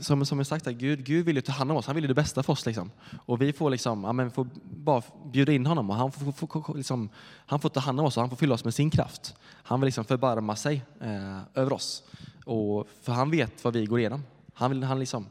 som, 0.00 0.26
som 0.26 0.38
jag 0.38 0.46
sagt, 0.46 0.66
Gud, 0.66 1.04
Gud 1.04 1.24
vill 1.24 1.36
ju 1.36 1.42
ta 1.42 1.52
hand 1.52 1.70
om 1.70 1.76
oss. 1.76 1.86
Han 1.86 1.94
vill 1.94 2.04
ju 2.04 2.08
det 2.08 2.14
bästa 2.14 2.42
för 2.42 2.52
oss. 2.52 2.66
Liksom. 2.66 2.90
Och 3.26 3.42
vi 3.42 3.52
får, 3.52 3.70
liksom, 3.70 4.04
ja, 4.04 4.12
men 4.12 4.30
får 4.30 4.46
bara 4.62 5.02
bjuda 5.32 5.52
in 5.52 5.66
honom 5.66 5.90
och 5.90 5.96
han 5.96 6.12
får, 6.12 6.32
får, 6.32 6.62
får, 6.62 6.76
liksom, 6.76 7.08
han 7.46 7.60
får 7.60 7.68
ta 7.68 7.80
hand 7.80 8.00
om 8.00 8.06
oss 8.06 8.16
och 8.16 8.20
han 8.20 8.30
får 8.30 8.36
fylla 8.36 8.54
oss 8.54 8.64
med 8.64 8.74
sin 8.74 8.90
kraft. 8.90 9.34
Han 9.62 9.80
vill 9.80 9.86
liksom 9.86 10.04
förbarma 10.04 10.56
sig 10.56 10.82
eh, 11.00 11.38
över 11.54 11.72
oss. 11.72 12.02
Och, 12.44 12.88
för 13.02 13.12
han 13.12 13.30
vet 13.30 13.64
vad 13.64 13.72
vi 13.72 13.86
går 13.86 13.98
igenom. 13.98 14.22
Han 14.54 14.70
vill, 14.70 14.82
han 14.82 14.98
liksom, 14.98 15.26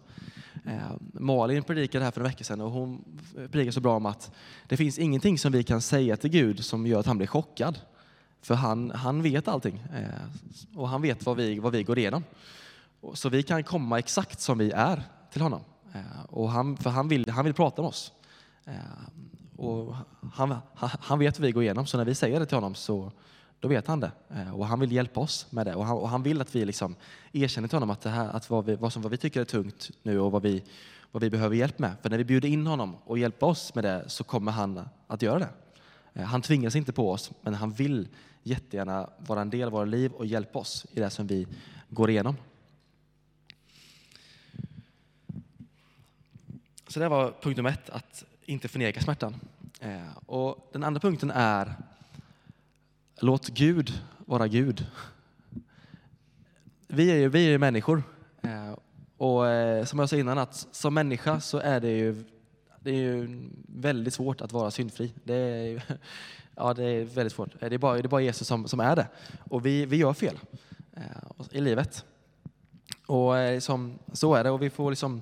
eh, 0.65 0.91
Malin 1.13 1.63
predikade 1.63 2.05
här 2.05 2.11
för 2.11 2.21
en 2.21 2.27
vecka 2.27 2.43
sedan 2.43 2.61
och 2.61 2.71
hon 2.71 3.19
predikade 3.35 3.71
så 3.71 3.81
bra 3.81 3.95
om 3.95 4.05
att 4.05 4.31
det 4.67 4.77
finns 4.77 4.99
ingenting 4.99 5.37
som 5.37 5.51
vi 5.51 5.63
kan 5.63 5.81
säga 5.81 6.17
till 6.17 6.29
Gud 6.29 6.65
som 6.65 6.87
gör 6.87 6.99
att 6.99 7.05
han 7.05 7.17
blir 7.17 7.27
chockad. 7.27 7.79
För 8.41 8.55
han, 8.55 8.91
han 8.91 9.21
vet 9.21 9.47
allting 9.47 9.83
eh, 9.93 10.79
och 10.79 10.89
han 10.89 11.01
vet 11.01 11.25
vad 11.25 11.37
vi, 11.37 11.59
vad 11.59 11.71
vi 11.71 11.83
går 11.83 11.97
igenom. 11.97 12.23
Så 13.13 13.29
vi 13.29 13.43
kan 13.43 13.63
komma 13.63 13.99
exakt 13.99 14.39
som 14.39 14.57
vi 14.57 14.71
är 14.71 15.03
till 15.31 15.41
honom. 15.41 15.61
Eh, 15.93 16.25
och 16.29 16.49
han, 16.49 16.77
för 16.77 16.89
han 16.89 17.07
vill, 17.07 17.29
han 17.29 17.45
vill 17.45 17.53
prata 17.53 17.81
med 17.81 17.89
oss. 17.89 18.11
Eh, 18.65 18.73
och 19.55 19.95
han, 20.33 20.55
han 20.75 21.19
vet 21.19 21.39
vad 21.39 21.45
vi 21.45 21.51
går 21.51 21.63
igenom, 21.63 21.85
så 21.85 21.97
när 21.97 22.05
vi 22.05 22.15
säger 22.15 22.39
det 22.39 22.45
till 22.45 22.57
honom 22.57 22.75
så 22.75 23.11
då 23.59 23.67
vet 23.67 23.87
han 23.87 23.99
det. 23.99 24.11
Och 24.53 24.67
han 24.67 24.79
vill 24.79 24.91
hjälpa 24.91 25.19
oss 25.19 25.47
med 25.49 25.65
det. 25.65 25.75
Och 25.75 25.85
han, 25.85 25.97
och 25.97 26.09
han 26.09 26.23
vill 26.23 26.41
att 26.41 26.55
vi 26.55 26.65
liksom 26.65 26.95
erkänner 27.31 27.67
till 27.67 27.75
honom 27.75 27.89
att, 27.89 28.01
det 28.01 28.09
här, 28.09 28.29
att 28.29 28.49
vad, 28.49 28.65
vi, 28.65 28.75
vad, 28.75 28.93
som, 28.93 29.01
vad 29.01 29.11
vi 29.11 29.17
tycker 29.17 29.41
är 29.41 29.45
tungt 29.45 29.91
nu 30.03 30.19
och 30.19 30.31
vad 30.31 30.41
vi, 30.41 30.63
vad 31.11 31.23
vi 31.23 31.29
behöver 31.29 31.55
hjälp 31.55 31.79
med. 31.79 31.91
För 32.01 32.09
när 32.09 32.17
vi 32.17 32.23
bjuder 32.23 32.49
in 32.49 32.67
honom 32.67 32.95
och 33.05 33.17
hjälper 33.17 33.47
oss 33.47 33.75
med 33.75 33.83
det 33.83 34.03
så 34.07 34.23
kommer 34.23 34.51
han 34.51 34.89
att 35.07 35.21
göra 35.21 35.39
det. 35.39 35.49
Eh, 36.19 36.25
han 36.25 36.41
tvingas 36.41 36.75
inte 36.75 36.93
på 36.93 37.11
oss, 37.11 37.31
men 37.41 37.53
han 37.53 37.71
vill 37.71 38.07
jättegärna 38.43 39.09
vara 39.17 39.41
en 39.41 39.49
del 39.49 39.63
av 39.67 39.71
våra 39.71 39.85
liv 39.85 40.11
och 40.11 40.25
hjälpa 40.25 40.59
oss 40.59 40.85
i 40.91 40.99
det 40.99 41.09
som 41.09 41.27
vi 41.27 41.47
går 41.89 42.09
igenom. 42.09 42.35
Så 46.87 46.99
det 46.99 47.09
var 47.09 47.33
punkt 47.41 47.57
nummer 47.57 47.69
ett, 47.69 47.89
att 47.89 48.23
inte 48.45 48.67
förneka 48.67 49.01
smärtan. 49.01 49.35
Eh, 49.79 50.17
och 50.25 50.69
den 50.73 50.83
andra 50.83 50.99
punkten 50.99 51.31
är 51.31 51.73
låt 53.19 53.47
Gud 53.47 54.01
vara 54.17 54.47
Gud. 54.47 54.87
Vi 56.87 57.11
är 57.11 57.15
ju, 57.15 57.29
vi 57.29 57.45
är 57.45 57.49
ju 57.49 57.57
människor. 57.57 58.03
Eh, 58.41 58.71
och 59.17 59.43
som 59.87 59.99
jag 59.99 60.09
sa 60.09 60.15
innan, 60.15 60.37
att 60.37 60.67
som 60.71 60.93
människa 60.93 61.39
så 61.39 61.57
är 61.57 61.79
det 61.79 61.91
ju, 61.91 62.23
det 62.83 62.89
är 62.89 62.95
ju 62.95 63.49
väldigt 63.67 64.13
svårt 64.13 64.41
att 64.41 64.51
vara 64.51 64.71
syndfri. 64.71 65.13
Det 65.23 65.35
är, 65.35 65.83
ja, 66.55 66.73
det 66.73 66.83
är 66.83 67.03
väldigt 67.03 67.33
svårt. 67.33 67.49
Det 67.59 67.65
är 67.73 67.77
bara, 67.77 67.93
det 67.93 68.05
är 68.05 68.07
bara 68.07 68.21
Jesus 68.21 68.47
som, 68.47 68.67
som 68.67 68.79
är 68.79 68.95
det. 68.95 69.07
Och 69.49 69.65
vi, 69.65 69.85
vi 69.85 69.97
gör 69.97 70.13
fel 70.13 70.39
eh, 70.93 71.01
i 71.51 71.61
livet. 71.61 72.05
Och 73.05 73.37
eh, 73.37 73.53
liksom, 73.53 73.99
så 74.13 74.35
är 74.35 74.43
det. 74.43 74.49
Och 74.49 74.61
vi 74.61 74.69
får 74.69 74.89
liksom 74.89 75.21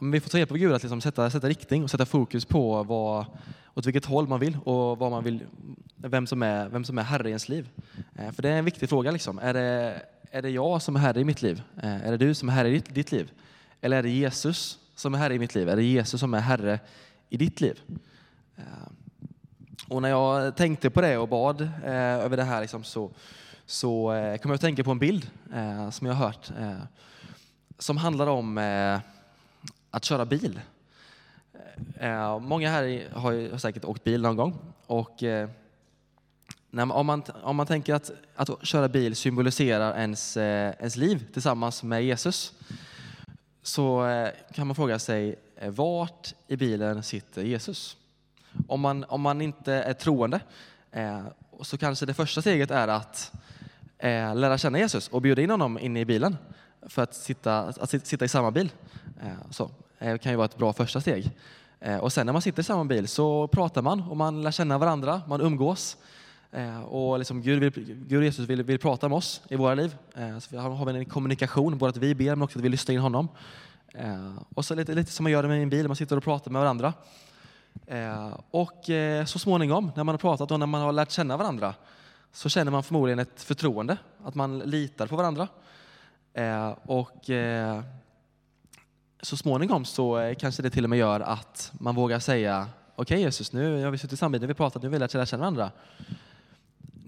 vi 0.00 0.20
får 0.20 0.30
ta 0.30 0.38
hjälp 0.38 0.50
av 0.50 0.56
Gud 0.56 0.72
att 0.72 0.82
liksom 0.82 1.00
sätta, 1.00 1.30
sätta 1.30 1.48
riktning 1.48 1.84
och 1.84 1.90
sätta 1.90 2.06
fokus 2.06 2.44
på 2.44 2.82
vad, 2.82 3.26
åt 3.74 3.86
vilket 3.86 4.04
håll 4.04 4.28
man 4.28 4.40
vill 4.40 4.58
och 4.64 4.98
vad 4.98 5.10
man 5.10 5.24
vill, 5.24 5.40
vem, 5.96 6.26
som 6.26 6.42
är, 6.42 6.68
vem 6.68 6.84
som 6.84 6.98
är 6.98 7.02
herre 7.02 7.28
i 7.28 7.30
ens 7.30 7.48
liv. 7.48 7.68
Eh, 8.14 8.30
för 8.32 8.42
det 8.42 8.48
är 8.48 8.58
en 8.58 8.64
viktig 8.64 8.88
fråga. 8.88 9.10
Liksom. 9.10 9.38
Är, 9.38 9.54
det, 9.54 10.02
är 10.30 10.42
det 10.42 10.50
jag 10.50 10.82
som 10.82 10.96
är 10.96 11.00
herre 11.00 11.20
i 11.20 11.24
mitt 11.24 11.42
liv? 11.42 11.62
Eh, 11.82 12.06
är 12.06 12.10
det 12.10 12.16
du 12.16 12.34
som 12.34 12.48
är 12.48 12.52
herre 12.52 12.68
i 12.68 12.72
ditt, 12.72 12.94
ditt 12.94 13.12
liv? 13.12 13.30
Eller 13.80 13.96
är 13.96 14.02
det 14.02 14.10
Jesus 14.10 14.78
som 14.96 15.14
är 15.14 15.18
herre 15.18 15.34
i 15.34 15.38
mitt 15.38 15.54
liv? 15.54 15.68
Är 15.68 15.76
det 15.76 15.82
Jesus 15.82 16.20
som 16.20 16.34
är 16.34 16.40
herre 16.40 16.80
i 17.28 17.36
ditt 17.36 17.60
liv? 17.60 17.80
Eh, 18.56 18.64
och 19.88 20.02
när 20.02 20.08
jag 20.08 20.56
tänkte 20.56 20.90
på 20.90 21.00
det 21.00 21.18
och 21.18 21.28
bad 21.28 21.60
eh, 21.60 21.94
över 21.94 22.36
det 22.36 22.44
här 22.44 22.60
liksom, 22.60 22.84
så, 22.84 23.10
så 23.66 24.12
eh, 24.12 24.36
kom 24.38 24.50
jag 24.50 24.54
att 24.54 24.60
tänka 24.60 24.84
på 24.84 24.90
en 24.90 24.98
bild 24.98 25.30
som 25.90 26.06
jag 26.06 26.14
har 26.14 26.26
hört 26.26 26.50
som 27.78 27.96
handlar 27.96 28.26
om 28.26 28.58
att 29.90 30.04
köra 30.04 30.24
bil. 30.24 30.60
Eh, 31.98 32.38
många 32.38 32.70
här 32.70 33.08
har 33.12 33.58
säkert 33.58 33.84
åkt 33.84 34.04
bil 34.04 34.22
någon 34.22 34.36
gång. 34.36 34.58
Och, 34.86 35.22
eh, 35.22 35.48
om, 36.72 37.06
man, 37.06 37.22
om 37.42 37.56
man 37.56 37.66
tänker 37.66 37.94
att, 37.94 38.10
att 38.36 38.66
köra 38.66 38.88
bil 38.88 39.16
symboliserar 39.16 39.98
ens, 39.98 40.36
eh, 40.36 40.74
ens 40.78 40.96
liv 40.96 41.26
tillsammans 41.32 41.82
med 41.82 42.04
Jesus 42.04 42.52
så 43.66 44.06
eh, 44.06 44.30
kan 44.52 44.66
man 44.66 44.76
fråga 44.76 44.98
sig 44.98 45.34
eh, 45.56 45.70
vart 45.70 46.34
i 46.48 46.56
bilen 46.56 47.02
sitter 47.02 47.42
Jesus? 47.42 47.96
Om 48.68 48.80
man, 48.80 49.04
om 49.04 49.20
man 49.20 49.40
inte 49.40 49.72
är 49.72 49.92
troende 49.92 50.40
eh, 50.92 51.20
så 51.60 51.78
kanske 51.78 52.06
det 52.06 52.14
första 52.14 52.40
steget 52.40 52.70
är 52.70 52.88
att 52.88 53.32
lära 54.34 54.58
känna 54.58 54.78
Jesus 54.78 55.08
och 55.08 55.22
bjuda 55.22 55.42
in 55.42 55.50
honom 55.50 55.78
in 55.78 55.96
i 55.96 56.04
bilen 56.04 56.36
för 56.82 57.02
att 57.02 57.14
sitta, 57.14 57.58
att 57.58 58.06
sitta 58.06 58.24
i 58.24 58.28
samma 58.28 58.50
bil. 58.50 58.72
Så. 59.50 59.70
Det 59.98 60.18
kan 60.18 60.32
ju 60.32 60.36
vara 60.36 60.44
ett 60.44 60.56
bra 60.56 60.72
första 60.72 61.00
steg. 61.00 61.30
Och 62.00 62.12
sen 62.12 62.26
när 62.26 62.32
man 62.32 62.42
sitter 62.42 62.60
i 62.60 62.64
samma 62.64 62.84
bil 62.84 63.08
så 63.08 63.48
pratar 63.48 63.82
man 63.82 64.02
och 64.02 64.16
man 64.16 64.42
lär 64.42 64.50
känna 64.50 64.78
varandra, 64.78 65.22
man 65.26 65.40
umgås. 65.40 65.96
Eh, 66.56 66.82
och 66.82 67.18
liksom 67.18 67.42
Gud, 67.42 67.60
vill, 67.60 67.70
Gud 68.08 68.18
och 68.18 68.24
Jesus 68.24 68.48
vill, 68.48 68.62
vill 68.62 68.78
prata 68.78 69.08
med 69.08 69.16
oss 69.16 69.42
i 69.48 69.56
våra 69.56 69.74
liv. 69.74 69.96
Eh, 70.14 70.38
så 70.38 70.48
vi 70.50 70.56
har 70.56 70.90
en 70.90 71.04
kommunikation, 71.04 71.78
både 71.78 71.90
att 71.90 71.96
vi 71.96 72.14
ber 72.14 72.24
men 72.24 72.42
också 72.42 72.58
att 72.58 72.64
vi 72.64 72.68
lyssnar 72.68 72.94
in 72.94 73.00
honom. 73.00 73.28
Eh, 73.94 74.34
och 74.54 74.64
så 74.64 74.74
lite, 74.74 74.94
lite 74.94 75.12
som 75.12 75.24
man 75.24 75.32
gör 75.32 75.42
det 75.42 75.48
med 75.48 75.62
en 75.62 75.70
bil, 75.70 75.86
man 75.86 75.96
sitter 75.96 76.16
och 76.16 76.24
pratar 76.24 76.50
med 76.50 76.60
varandra. 76.62 76.92
Och 78.50 78.84
så 79.26 79.38
småningom, 79.38 79.92
när 79.96 80.04
man 80.04 80.12
har 80.12 80.18
pratat 80.18 80.50
och 80.50 80.60
när 80.60 80.66
man 80.66 80.80
har 80.80 80.92
lärt 80.92 81.10
känna 81.10 81.36
varandra, 81.36 81.74
så 82.32 82.48
känner 82.48 82.72
man 82.72 82.82
förmodligen 82.82 83.18
ett 83.18 83.42
förtroende, 83.42 83.96
att 84.24 84.34
man 84.34 84.58
litar 84.58 85.06
på 85.06 85.16
varandra. 85.16 85.48
Och 86.82 87.30
så 89.22 89.36
småningom 89.36 89.84
så 89.84 90.34
kanske 90.38 90.62
det 90.62 90.70
till 90.70 90.84
och 90.84 90.90
med 90.90 90.98
gör 90.98 91.20
att 91.20 91.72
man 91.80 91.94
vågar 91.94 92.18
säga 92.18 92.68
okej 92.96 93.14
okay, 93.14 93.24
Jesus, 93.24 93.52
nu 93.52 93.84
har 93.84 93.90
vi 93.90 93.98
suttit 93.98 94.12
i 94.12 94.16
samtidigt, 94.16 94.42
nu 94.42 94.46
har 94.46 94.54
vi 94.54 94.54
pratat, 94.54 94.82
nu 94.82 94.88
vill 94.88 95.00
jag 95.00 95.14
lära 95.14 95.26
känna 95.26 95.40
varandra. 95.40 95.70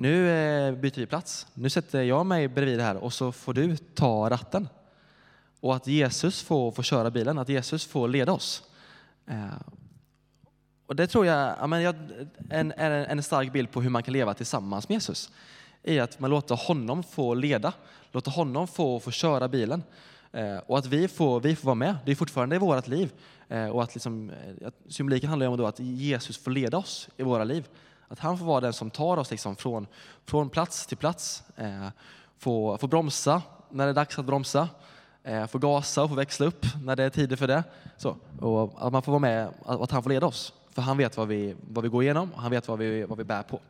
Nu 0.00 0.31
eh, 0.31 0.75
byter 0.75 0.97
vi 0.97 1.07
plats. 1.07 1.47
Nu 1.55 1.71
sätter 1.71 2.02
jag 2.02 2.26
mig 2.26 2.49
bredvid 2.49 2.81
här 2.81 2.97
och 2.97 3.12
så 3.12 3.33
får 3.33 3.55
du 3.55 3.76
ta 3.76 4.31
ratten. 4.31 4.69
Och 5.61 5.76
att 5.76 5.87
Jesus 5.87 6.43
får, 6.43 6.73
får 6.73 6.83
köra 6.83 7.11
bilen, 7.11 7.38
att 7.38 7.49
Jesus 7.49 7.87
får 7.87 8.09
leda 8.09 8.33
oss. 8.33 8.62
Eh, 9.26 9.45
och 10.87 10.97
det 10.97 11.07
tror 11.07 11.26
jag 11.26 11.37
är 11.37 11.95
en, 12.50 12.73
en, 12.73 13.23
stark 13.23 13.52
bild 13.52 13.71
på 13.71 13.83
hur 13.83 13.90
man 13.90 14.02
kan 14.02 14.12
leva 14.12 14.35
tillsammans 14.35 14.88
med 14.88 14.95
Jesus. 14.95 15.31
I 15.83 15.99
att 15.99 16.21
man 16.21 16.31
låter 16.31 16.55
honom 16.55 17.02
få 17.02 17.35
leda, 17.35 17.73
låter 18.12 18.31
honom 18.31 18.69
få, 18.69 19.00
få 19.00 19.11
köra 19.11 19.49
bilen. 19.49 19.83
Eh, 20.33 20.59
och 20.59 20.78
att 20.78 20.87
vi 20.87 21.09
får, 21.09 21.40
vi 21.40 21.57
får 21.57 21.67
vara 21.67 21.75
med, 21.75 21.97
det 22.05 22.11
är 22.11 22.17
fortfarande 22.17 22.57
i 22.57 22.59
vårt 22.59 22.88
liv. 22.88 23.12
Och 23.73 23.83
att, 23.83 23.95
liksom, 23.95 24.33
symboliken 24.88 25.28
handlar 25.28 25.47
om 25.47 25.57
då 25.57 25.67
att 25.67 25.81
Jesus 25.81 26.38
får 26.38 26.50
leda 26.50 26.78
oss 26.78 27.09
i 27.17 27.23
våra 27.23 27.45
liv. 27.45 27.69
Att 28.09 28.19
han 28.19 28.38
får 28.38 28.47
vara 28.47 28.61
den 28.61 28.73
som 28.73 28.91
tar 28.91 29.17
oss 29.17 29.31
liksom 29.31 29.57
från, 29.57 29.87
från 30.25 30.50
plats 30.50 30.87
till 30.87 30.97
plats. 30.97 31.43
Eh, 31.57 31.88
få, 32.38 32.79
få 32.79 32.87
bromsa 32.87 33.43
när 33.71 33.85
det 33.85 33.91
är 33.91 33.95
dags 33.95 34.19
att 34.19 34.25
bromsa. 34.25 34.69
Eh, 35.23 35.47
få 35.47 35.59
gasa 35.59 36.03
och 36.03 36.09
få 36.09 36.15
växla 36.15 36.47
upp 36.47 36.67
när 36.83 36.97
det 36.97 37.05
är 37.05 37.11
tider 37.11 37.37
för 37.37 37.47
det. 37.47 37.65
Så, 37.97 38.17
och 38.41 38.87
att 38.87 38.93
man 38.93 39.03
får 39.03 39.12
vara 39.12 39.21
med 39.21 39.49
att, 39.65 39.81
att 39.81 39.91
han 39.91 40.03
får 40.03 40.11
leda 40.11 40.27
oss. 40.27 40.53
För 40.71 40.83
han 40.83 40.97
vet 40.97 41.17
vad 41.17 41.29
vi, 41.29 41.57
vad 41.61 41.85
vi 41.85 41.91
går 41.91 42.03
igenom 42.03 42.33
och 42.33 42.41
han 42.41 42.50
vet 42.50 42.69
vad 42.69 42.79
vi, 42.79 43.05
vad 43.05 43.19
vi 43.19 43.25
bär 43.25 43.43
på. 43.43 43.61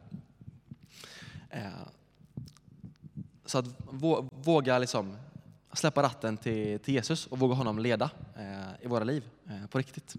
Eh, 1.51 1.63
så 3.47 3.59
att 3.59 3.67
våga 4.31 4.79
liksom 4.79 5.17
släppa 5.73 6.03
ratten 6.03 6.37
till, 6.37 6.79
till 6.81 6.95
Jesus 6.95 7.27
och 7.27 7.39
våga 7.39 7.55
honom 7.55 7.79
leda 7.79 8.11
eh, 8.37 8.85
i 8.85 8.89
våra 8.89 9.05
liv 9.05 9.25
eh, 9.49 9.67
på 9.67 9.79
riktigt. 9.79 10.17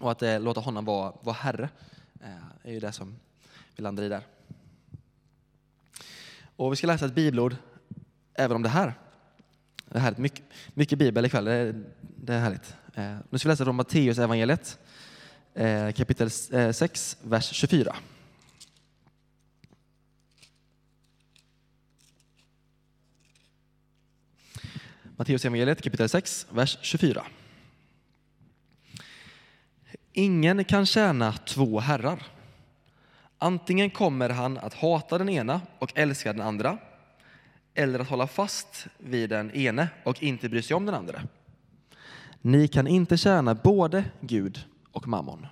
Och 0.00 0.10
att 0.10 0.22
eh, 0.22 0.40
låta 0.40 0.60
honom 0.60 0.84
vara, 0.84 1.12
vara 1.20 1.36
Herre 1.36 1.68
det 2.18 2.68
är 2.68 2.72
ju 2.72 2.80
det 2.80 2.92
som 2.92 3.16
vi 3.76 3.82
landar 3.82 4.02
i 4.02 4.08
där. 4.08 4.22
Och 6.56 6.72
vi 6.72 6.76
ska 6.76 6.86
läsa 6.86 7.06
ett 7.06 7.14
bibelord 7.14 7.56
även 8.34 8.56
om 8.56 8.62
det 8.62 8.68
här. 8.68 8.94
Det 9.84 9.98
här 9.98 10.12
är 10.12 10.20
mycket, 10.20 10.44
mycket 10.74 10.98
bibel 10.98 11.24
ikväll, 11.24 11.44
det 11.44 11.52
är, 11.52 11.84
det 12.00 12.34
är 12.34 12.40
härligt. 12.40 12.76
Eh, 12.94 13.16
nu 13.30 13.38
ska 13.38 13.48
vi 13.48 13.52
läsa 13.52 13.64
från 13.64 13.76
Matteus 13.76 14.18
evangeliet 14.18 14.78
eh, 15.54 15.92
kapitel 15.92 16.30
6, 16.30 17.16
vers 17.22 17.52
24. 17.52 17.96
Matteus 25.16 25.44
evangeliet 25.44 25.82
kapitel 25.82 26.08
6, 26.08 26.46
vers 26.50 26.78
24. 26.80 27.24
Ingen 30.18 30.64
kan 30.64 30.86
tjäna 30.86 31.32
två 31.32 31.80
herrar. 31.80 32.22
Antingen 33.38 33.90
kommer 33.90 34.28
han 34.28 34.58
att 34.58 34.74
hata 34.74 35.18
den 35.18 35.28
ena 35.28 35.60
och 35.78 35.92
älska 35.94 36.32
den 36.32 36.42
andra, 36.42 36.78
eller 37.74 37.98
att 37.98 38.08
hålla 38.08 38.26
fast 38.26 38.86
vid 38.98 39.30
den 39.30 39.50
ene 39.50 39.88
och 40.04 40.22
inte 40.22 40.48
bry 40.48 40.62
sig 40.62 40.76
om 40.76 40.86
den 40.86 40.94
andra. 40.94 41.22
Ni 42.40 42.68
kan 42.68 42.86
inte 42.86 43.16
tjäna 43.16 43.54
både 43.54 44.04
Gud 44.20 44.64
och 44.92 45.08
mammon. 45.08 45.46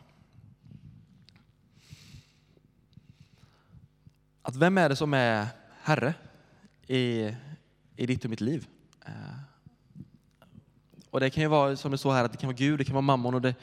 Att 4.42 4.56
vem 4.56 4.78
är 4.78 4.88
det 4.88 4.96
som 4.96 5.14
är 5.14 5.46
herre 5.82 6.14
i, 6.87 7.35
i 7.96 8.06
ditt 8.06 8.25
och 8.25 8.30
mitt 8.30 8.40
liv? 8.40 8.66
Eh, 9.06 9.12
och 11.11 11.20
det 11.20 11.30
kan 11.30 11.42
ju 11.42 11.49
vara 11.49 11.76
som 11.76 11.90
det 11.90 11.99
står 11.99 12.12
här, 12.12 12.25
att 12.25 12.32
det 12.32 12.38
kan 12.38 12.49
vara 12.49 12.56
Gud, 12.56 12.78
det 12.78 12.85
kan 12.85 12.94
vara 12.94 13.02
mammon 13.02 13.35
och 13.35 13.42
det, 13.42 13.54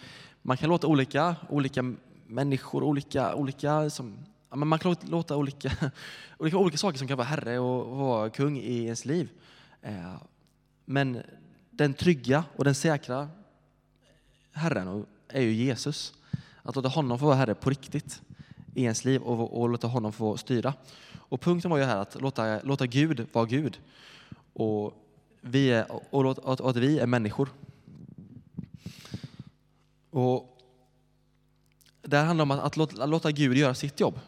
man 0.45 0.57
kan 0.57 0.69
låta 0.69 0.87
olika, 0.87 1.35
olika 1.49 1.93
människor, 2.27 2.83
olika, 2.83 3.35
olika 3.35 3.89
som, 3.89 4.17
ja, 4.49 4.55
men 4.55 4.67
man 4.67 4.79
kan 4.79 4.95
låta 5.01 5.37
olika, 5.37 5.71
olika, 6.37 6.57
olika 6.57 6.77
saker 6.77 6.97
som 6.97 7.07
kan 7.07 7.17
vara 7.17 7.27
herre 7.27 7.59
och 7.59 7.97
vara 7.97 8.29
kung 8.29 8.57
i 8.57 8.83
ens 8.83 9.05
liv. 9.05 9.29
Eh, 9.81 10.15
men 10.85 11.21
den 11.71 11.93
trygga 11.93 12.43
och 12.55 12.63
den 12.63 12.75
säkra 12.75 13.29
Herren 14.51 15.05
är 15.27 15.41
ju 15.41 15.51
Jesus. 15.51 16.13
Att 16.61 16.75
låta 16.75 16.89
honom 16.89 17.19
få 17.19 17.25
vara 17.25 17.35
Herre 17.35 17.55
på 17.55 17.69
riktigt 17.69 18.21
i 18.73 18.83
ens 18.83 19.05
liv 19.05 19.21
och, 19.21 19.61
och 19.61 19.69
låta 19.69 19.87
honom 19.87 20.13
få 20.13 20.37
styra. 20.37 20.73
Och 21.15 21.41
punkten 21.41 21.71
var 21.71 21.77
ju 21.77 21.83
här 21.83 21.97
att 21.97 22.21
låta, 22.21 22.61
låta 22.61 22.87
Gud 22.87 23.27
vara 23.31 23.45
Gud 23.45 23.79
och, 24.53 24.93
vi 25.41 25.71
är, 25.71 25.91
och, 25.91 26.25
och, 26.25 26.59
och 26.59 26.69
att 26.69 26.75
vi 26.75 26.99
är 26.99 27.07
människor. 27.07 27.49
Och 30.13 30.57
det 32.01 32.17
handlar 32.17 32.43
om 32.43 32.51
att, 32.51 32.59
att, 32.59 32.77
låta, 32.77 33.03
att 33.03 33.09
låta 33.09 33.31
Gud 33.31 33.57
göra 33.57 33.73
sitt 33.73 33.99
jobb. 33.99 34.19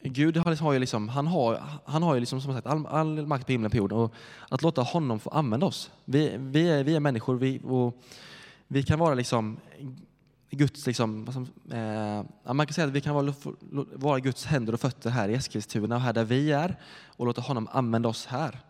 Gud 0.00 0.36
har, 0.36 0.50
liksom, 0.50 0.66
har 0.66 0.72
ju 0.72 0.78
liksom, 0.78 1.08
han 1.08 1.26
har, 1.26 1.62
han 1.84 2.02
har 2.02 2.14
ju 2.14 2.20
liksom 2.20 2.40
som 2.40 2.54
sagt 2.54 2.66
all, 2.66 2.86
all 2.86 3.26
makt 3.26 3.46
på 3.46 3.52
himlen 3.52 3.70
på 3.70 3.76
jorden 3.76 3.98
och 3.98 4.14
att 4.48 4.62
låta 4.62 4.82
honom 4.82 5.20
få 5.20 5.30
använda 5.30 5.66
oss. 5.66 5.90
Vi, 6.04 6.36
vi, 6.38 6.70
är, 6.70 6.84
vi 6.84 6.96
är 6.96 7.00
människor 7.00 7.34
vi, 7.34 7.60
och 7.64 8.02
vi 8.68 8.82
kan 8.82 8.98
vara 8.98 9.14
liksom 9.14 9.56
Guds, 10.50 10.86
liksom, 10.86 11.28
eh, 11.70 12.54
man 12.54 12.66
kan 12.66 12.74
säga 12.74 12.86
att 12.86 12.92
vi 12.92 13.00
kan 13.00 13.14
vara, 13.14 13.34
vara 13.94 14.18
Guds 14.18 14.44
händer 14.44 14.72
och 14.72 14.80
fötter 14.80 15.10
här 15.10 15.28
i 15.28 15.34
Eskilstuna 15.34 15.94
och 15.94 16.00
här 16.00 16.12
där 16.12 16.24
vi 16.24 16.52
är 16.52 16.76
och 17.06 17.26
låta 17.26 17.40
honom 17.40 17.68
använda 17.72 18.08
oss 18.08 18.26
här. 18.26 18.60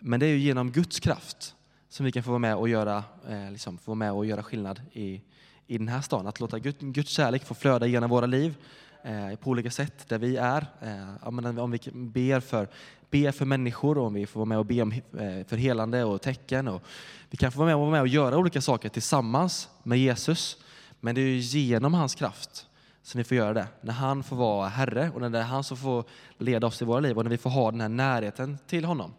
Men 0.00 0.20
det 0.20 0.26
är 0.26 0.30
ju 0.30 0.38
genom 0.38 0.70
Guds 0.70 1.00
kraft 1.00 1.54
som 1.88 2.06
vi 2.06 2.12
kan 2.12 2.22
få 2.22 2.30
vara 2.30 2.38
med 2.38 2.56
och 2.56 2.68
göra, 2.68 3.04
eh, 3.28 3.50
liksom, 3.50 3.78
få 3.78 3.90
vara 3.90 3.94
med 3.94 4.12
och 4.12 4.26
göra 4.26 4.42
skillnad 4.42 4.80
i, 4.92 5.22
i 5.66 5.78
den 5.78 5.88
här 5.88 6.00
staden. 6.00 6.26
Att 6.26 6.40
låta 6.40 6.58
Gud, 6.58 6.76
Guds 6.78 7.10
kärlek 7.10 7.44
få 7.44 7.54
flöda 7.54 7.86
genom 7.86 8.10
våra 8.10 8.26
liv 8.26 8.54
eh, 9.02 9.36
på 9.36 9.50
olika 9.50 9.70
sätt 9.70 10.08
där 10.08 10.18
vi 10.18 10.36
är. 10.36 10.66
Eh, 10.80 11.28
om 11.58 11.70
vi 11.70 11.78
ber 11.92 12.40
för, 12.40 12.68
ber 13.10 13.32
för 13.32 13.44
människor, 13.44 13.98
och 13.98 14.06
om 14.06 14.14
vi 14.14 14.26
får 14.26 14.40
vara 14.40 14.48
med 14.48 14.58
och 14.58 14.66
be 14.66 14.82
om, 14.82 14.92
eh, 14.92 15.46
för 15.46 15.56
helande 15.56 16.04
och 16.04 16.22
tecken. 16.22 16.68
Och 16.68 16.82
vi 17.30 17.36
kan 17.36 17.52
få 17.52 17.58
vara 17.58 17.66
med, 17.66 17.74
och 17.74 17.80
vara 17.80 17.90
med 17.90 18.00
och 18.00 18.08
göra 18.08 18.38
olika 18.38 18.60
saker 18.60 18.88
tillsammans 18.88 19.68
med 19.82 19.98
Jesus. 19.98 20.56
Men 21.00 21.14
det 21.14 21.20
är 21.20 21.36
genom 21.36 21.94
hans 21.94 22.14
kraft 22.14 22.66
som 23.02 23.18
vi 23.18 23.24
får 23.24 23.36
göra 23.36 23.54
det. 23.54 23.66
När 23.80 23.92
han 23.92 24.22
får 24.22 24.36
vara 24.36 24.68
Herre 24.68 25.10
och 25.14 25.20
när 25.20 25.30
det 25.30 25.38
är 25.38 25.42
han 25.42 25.64
som 25.64 25.76
får 25.76 26.04
leda 26.38 26.66
oss 26.66 26.82
i 26.82 26.84
våra 26.84 27.00
liv 27.00 27.18
och 27.18 27.24
när 27.24 27.30
vi 27.30 27.38
får 27.38 27.50
ha 27.50 27.70
den 27.70 27.80
här 27.80 27.88
närheten 27.88 28.58
till 28.66 28.84
honom. 28.84 29.14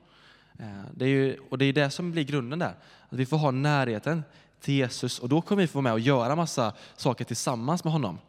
Eh, 0.60 0.82
det 0.92 1.06
är 1.06 1.10
ju, 1.10 1.38
och 1.50 1.58
det 1.58 1.66
är 1.66 1.74
det 1.74 1.90
som 1.90 2.12
blir 2.12 2.24
grunden 2.24 2.60
där. 2.60 2.74
Att 3.10 3.18
vi 3.18 3.26
får 3.26 3.38
ha 3.38 3.52
närheten 3.52 4.24
till 4.62 4.74
Jesus 4.74 5.20
och 5.20 5.30
då 5.30 5.42
kommer 5.42 5.62
vi 5.62 5.68
få 5.68 5.78
vara 5.78 5.84
med 5.84 5.94
och 5.94 6.00
göra 6.00 6.36
massa 6.36 6.74
saker 6.96 7.26
tillsammans 7.26 7.84
med 7.84 7.94
honom. 7.94 8.20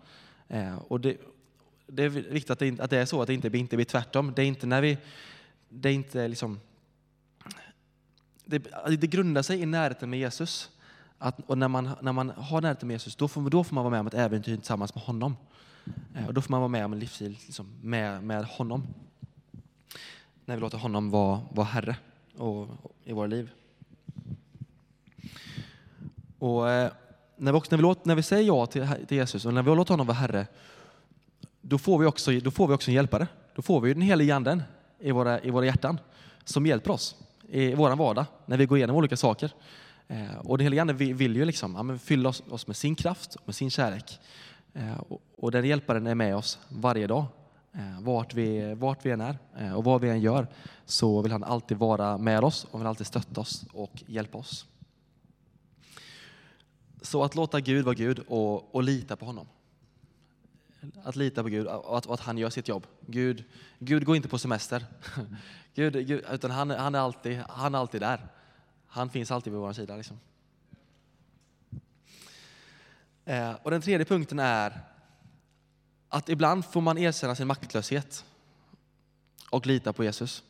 Eh, 0.48 0.78
och 0.78 1.00
det, 1.00 1.16
det 1.86 2.02
är 2.02 2.08
viktigt 2.08 2.50
att 2.50 2.58
det, 2.58 2.80
att 2.80 2.90
det 2.90 2.98
är 2.98 3.06
så, 3.06 3.22
att 3.22 3.26
det 3.26 3.34
inte, 3.34 3.58
inte 3.58 3.76
blir 3.76 3.86
tvärtom. 3.86 4.32
Det 4.36 4.42
är 4.42 4.46
inte 4.46 4.66
när 4.66 4.82
vi, 4.82 4.98
det 5.68 5.88
är 5.88 5.92
inte 5.92 6.28
liksom, 6.28 6.60
det, 8.44 8.58
det 8.98 9.06
grundar 9.06 9.42
sig 9.42 9.60
i 9.60 9.66
närheten 9.66 10.10
med 10.10 10.18
Jesus. 10.18 10.70
Att, 11.18 11.40
och 11.46 11.58
när 11.58 11.68
man, 11.68 11.90
när 12.00 12.12
man 12.12 12.30
har 12.30 12.60
närheten 12.60 12.86
med 12.86 12.94
Jesus, 12.94 13.16
då 13.16 13.28
får, 13.28 13.50
då 13.50 13.64
får 13.64 13.74
man 13.74 13.84
vara 13.84 13.90
med 13.90 14.00
om 14.00 14.06
ett 14.06 14.14
äventyr 14.14 14.56
tillsammans 14.56 14.94
med 14.94 15.04
honom. 15.04 15.36
Eh, 16.14 16.26
och 16.26 16.34
då 16.34 16.40
får 16.40 16.50
man 16.50 16.60
vara 16.60 16.68
med 16.68 16.84
om 16.84 16.92
en 16.92 16.98
livsstil 16.98 17.36
liksom, 17.46 17.66
med, 17.82 18.24
med 18.24 18.44
honom. 18.44 18.86
När 20.44 20.54
vi 20.54 20.60
låter 20.60 20.78
honom 20.78 21.10
vara, 21.10 21.40
vara 21.50 21.66
Herre 21.66 21.96
och, 22.36 22.62
och 22.62 22.92
i 23.04 23.12
våra 23.12 23.26
liv. 23.26 23.50
Och 26.38 26.70
eh, 26.70 26.90
när 27.36 27.52
vi, 27.52 27.58
också, 27.58 27.68
när, 27.70 27.78
vi 27.78 27.82
låter, 27.82 28.08
när 28.08 28.14
vi 28.14 28.22
säger 28.22 28.46
ja 28.46 28.66
till, 28.66 28.88
till 29.08 29.16
Jesus 29.16 29.44
och 29.44 29.54
när 29.54 29.62
vi 29.62 29.76
låter 29.76 29.92
honom 29.92 30.06
vara 30.06 30.16
Herre, 30.16 30.46
då 31.60 31.78
får 31.78 31.98
vi 31.98 32.06
också, 32.06 32.30
då 32.30 32.50
får 32.50 32.66
vi 32.66 32.74
också 32.74 32.90
en 32.90 32.94
hjälpare. 32.94 33.26
Då 33.54 33.62
får 33.62 33.80
vi 33.80 33.94
den 33.94 34.02
helige 34.02 34.34
anden 34.34 34.62
i 34.98 35.10
våra, 35.10 35.40
i 35.40 35.50
våra 35.50 35.66
hjärtan 35.66 36.00
som 36.44 36.66
hjälper 36.66 36.90
oss 36.90 37.16
i 37.48 37.74
vår 37.74 37.96
vardag 37.96 38.24
när 38.46 38.56
vi 38.56 38.66
går 38.66 38.78
igenom 38.78 38.96
olika 38.96 39.16
saker. 39.16 39.50
Eh, 40.08 40.36
och 40.38 40.58
den 40.58 40.64
helige 40.64 40.80
Ande 40.80 40.92
vill 40.92 41.36
ju 41.36 41.44
liksom, 41.44 41.88
ja, 41.90 41.98
fylla 41.98 42.28
oss, 42.28 42.42
oss, 42.50 42.66
med 42.66 42.76
sin 42.76 42.94
kraft, 42.94 43.36
med 43.44 43.54
sin 43.54 43.70
kärlek. 43.70 44.18
Eh, 44.74 44.98
och, 45.08 45.22
och 45.36 45.50
den 45.50 45.64
hjälparen 45.64 46.06
är 46.06 46.14
med 46.14 46.36
oss 46.36 46.58
varje 46.68 47.06
dag. 47.06 47.24
Eh, 47.72 48.00
vart, 48.00 48.34
vi, 48.34 48.74
vart 48.74 49.06
vi 49.06 49.10
än 49.10 49.20
är 49.20 49.38
eh, 49.58 49.74
och 49.74 49.84
vad 49.84 50.00
vi 50.00 50.10
än 50.10 50.20
gör 50.20 50.46
så 50.84 51.22
vill 51.22 51.32
han 51.32 51.44
alltid 51.44 51.76
vara 51.76 52.18
med 52.18 52.44
oss 52.44 52.66
och 52.70 52.80
vill 52.80 52.86
alltid 52.86 53.06
stötta 53.06 53.40
oss 53.40 53.64
och 53.72 54.02
hjälpa 54.06 54.38
oss. 54.38 54.66
Så 57.02 57.24
att 57.24 57.34
låta 57.34 57.60
Gud 57.60 57.84
vara 57.84 57.94
Gud 57.94 58.18
och, 58.18 58.74
och 58.74 58.82
lita 58.82 59.16
på 59.16 59.26
honom. 59.26 59.46
Att 61.04 61.16
lita 61.16 61.42
på 61.42 61.48
Gud 61.48 61.66
och 61.66 61.98
att, 61.98 62.06
och 62.06 62.14
att, 62.14 62.20
han 62.20 62.38
gör 62.38 62.50
sitt 62.50 62.68
jobb. 62.68 62.86
Gud, 63.06 63.44
Gud 63.78 64.04
går 64.04 64.16
inte 64.16 64.28
på 64.28 64.38
semester. 64.38 64.86
Gud, 65.74 66.06
Gud, 66.06 66.24
utan 66.32 66.50
han, 66.50 66.70
han, 66.70 66.94
är 66.94 66.98
alltid, 66.98 67.42
han 67.48 67.74
är 67.74 67.78
alltid 67.78 68.00
där. 68.00 68.26
Han 68.86 69.10
finns 69.10 69.30
alltid 69.30 69.52
vid 69.52 69.60
vår 69.60 69.72
sida. 69.72 69.96
Liksom. 69.96 70.20
Eh, 73.24 73.52
och 73.62 73.70
den 73.70 73.80
tredje 73.80 74.04
punkten 74.04 74.38
är 74.38 74.80
att 76.08 76.28
ibland 76.28 76.64
får 76.64 76.80
man 76.80 76.98
erkänna 76.98 77.34
sin 77.34 77.46
maktlöshet 77.46 78.24
och 79.50 79.66
lita 79.66 79.92
på 79.92 80.04
Jesus. 80.04 80.44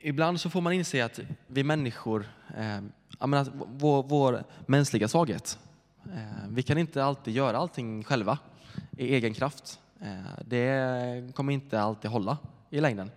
Ibland 0.00 0.40
så 0.40 0.50
får 0.50 0.60
man 0.60 0.72
inse 0.72 1.04
att 1.04 1.20
vi 1.46 1.64
människor, 1.64 2.26
eh, 2.56 3.26
menar, 3.26 3.46
vår, 3.66 4.02
vår 4.02 4.44
mänskliga 4.66 5.08
svaghet, 5.08 5.58
eh, 6.04 6.48
vi 6.48 6.62
kan 6.62 6.78
inte 6.78 7.04
alltid 7.04 7.34
göra 7.34 7.58
allting 7.58 8.04
själva 8.04 8.38
i 8.90 9.14
egen 9.14 9.34
kraft. 9.34 9.80
Eh, 10.00 10.44
det 10.44 11.34
kommer 11.34 11.52
inte 11.52 11.80
alltid 11.80 12.10
hålla 12.10 12.38
i 12.70 12.80
längden. 12.80 13.10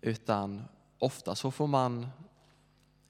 Utan 0.00 0.62
ofta 0.98 1.34
så 1.34 1.50
får 1.50 1.66
man 1.66 2.06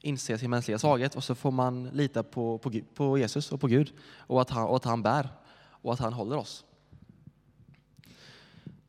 inse 0.03 0.39
sin 0.39 0.51
mänskliga 0.51 0.79
svaghet 0.79 1.15
och 1.15 1.25
så 1.25 1.35
får 1.35 1.51
man 1.51 1.89
lita 1.89 2.23
på, 2.23 2.59
på, 2.59 2.73
på 2.95 3.19
Jesus 3.19 3.53
och 3.53 3.61
på 3.61 3.67
Gud 3.67 3.93
och 4.17 4.41
att, 4.41 4.51
han, 4.51 4.67
och 4.67 4.77
att 4.77 4.85
han 4.85 5.03
bär 5.03 5.29
och 5.71 5.93
att 5.93 6.01
han 6.01 6.13
håller 6.13 6.37
oss. 6.37 6.65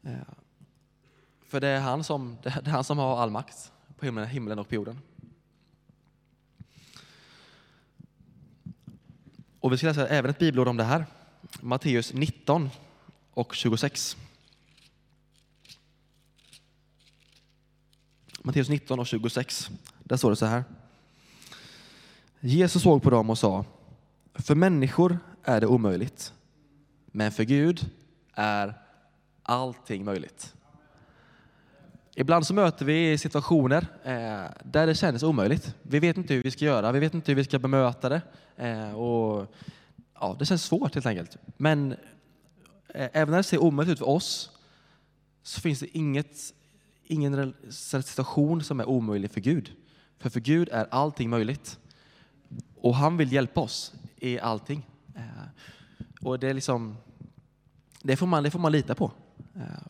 Eh, 0.04 0.14
för 1.46 1.60
det 1.60 1.68
är 1.68 1.80
han 1.80 2.04
som, 2.04 2.38
det 2.44 2.50
är 2.50 2.72
han 2.72 2.84
som 2.84 2.98
har 2.98 3.18
all 3.18 3.30
makt 3.30 3.72
på 4.02 4.06
himlen, 4.06 4.28
himlen 4.28 4.60
och 4.60 4.70
på 4.70 4.76
jorden. 4.76 5.00
Och 9.60 9.74
vi 9.74 9.78
ska 9.78 9.88
läsa 9.88 10.08
även 10.08 10.32
ett 10.32 10.40
bibelord 10.40 10.68
om 10.68 10.78
det 10.78 10.84
här. 10.84 11.06
Matteus 11.60 12.14
19 12.14 12.70
och 13.34 13.56
26. 13.56 14.18
Matteus 18.42 18.70
19 18.70 19.00
och 19.00 19.08
26. 19.08 19.70
Där 20.04 20.18
står 20.18 20.30
det 20.30 20.36
så 20.36 20.46
här. 20.46 20.64
Jesus 22.40 22.84
såg 22.84 23.04
på 23.04 23.10
dem 23.10 23.30
och 23.30 23.38
sa, 23.38 23.66
för 24.34 24.56
människor 24.56 25.20
är 25.44 25.62
det 25.62 25.68
omöjligt, 25.68 26.34
men 27.06 27.32
för 27.32 27.44
Gud 27.44 27.90
är 28.34 28.74
allting 29.44 30.06
möjligt. 30.06 30.54
Ibland 32.16 32.48
så 32.48 32.54
möter 32.54 32.86
vi 32.86 33.18
situationer 33.18 33.88
eh, 34.04 34.52
där 34.64 34.88
det 34.88 34.96
känns 34.96 35.24
omöjligt. 35.24 35.76
Vi 35.82 36.00
vet 36.00 36.18
inte 36.18 36.34
hur 36.34 36.44
vi 36.44 36.52
ska 36.52 36.66
göra, 36.66 36.92
vi 36.92 37.00
vet 37.00 37.14
inte 37.14 37.32
hur 37.32 37.36
vi 37.36 37.44
ska 37.44 37.60
bemöta 37.60 38.10
det. 38.10 38.22
Eh, 38.56 38.94
och, 38.94 39.56
ja, 40.20 40.36
det 40.40 40.46
känns 40.46 40.64
svårt 40.64 40.94
helt 40.94 41.06
enkelt. 41.06 41.38
Men 41.58 41.92
eh, 42.88 43.10
även 43.14 43.32
när 43.32 43.38
det 43.38 43.44
ser 43.44 43.64
omöjligt 43.64 43.94
ut 43.94 44.00
för 44.00 44.10
oss 44.10 44.52
så 45.44 45.62
finns 45.62 45.80
det 45.80 45.98
inget, 45.98 46.38
ingen 47.04 47.54
situation 47.70 48.64
som 48.64 48.80
är 48.80 48.90
omöjlig 48.90 49.32
för 49.32 49.42
Gud. 49.42 49.72
För 50.20 50.30
för 50.30 50.40
Gud 50.40 50.70
är 50.72 50.88
allting 50.92 51.30
möjligt. 51.30 51.80
Och 52.76 52.96
han 52.96 53.18
vill 53.18 53.34
hjälpa 53.34 53.62
oss 53.62 53.94
i 54.16 54.40
allting. 54.40 54.90
Eh, 55.16 55.22
och 56.22 56.40
det 56.40 56.50
är 56.50 56.54
liksom, 56.54 56.98
det 58.02 58.16
får 58.16 58.28
man, 58.28 58.44
det 58.44 58.52
får 58.52 58.60
man 58.60 58.72
lita 58.72 58.96
på. 58.96 59.12
Eh, 59.56 59.88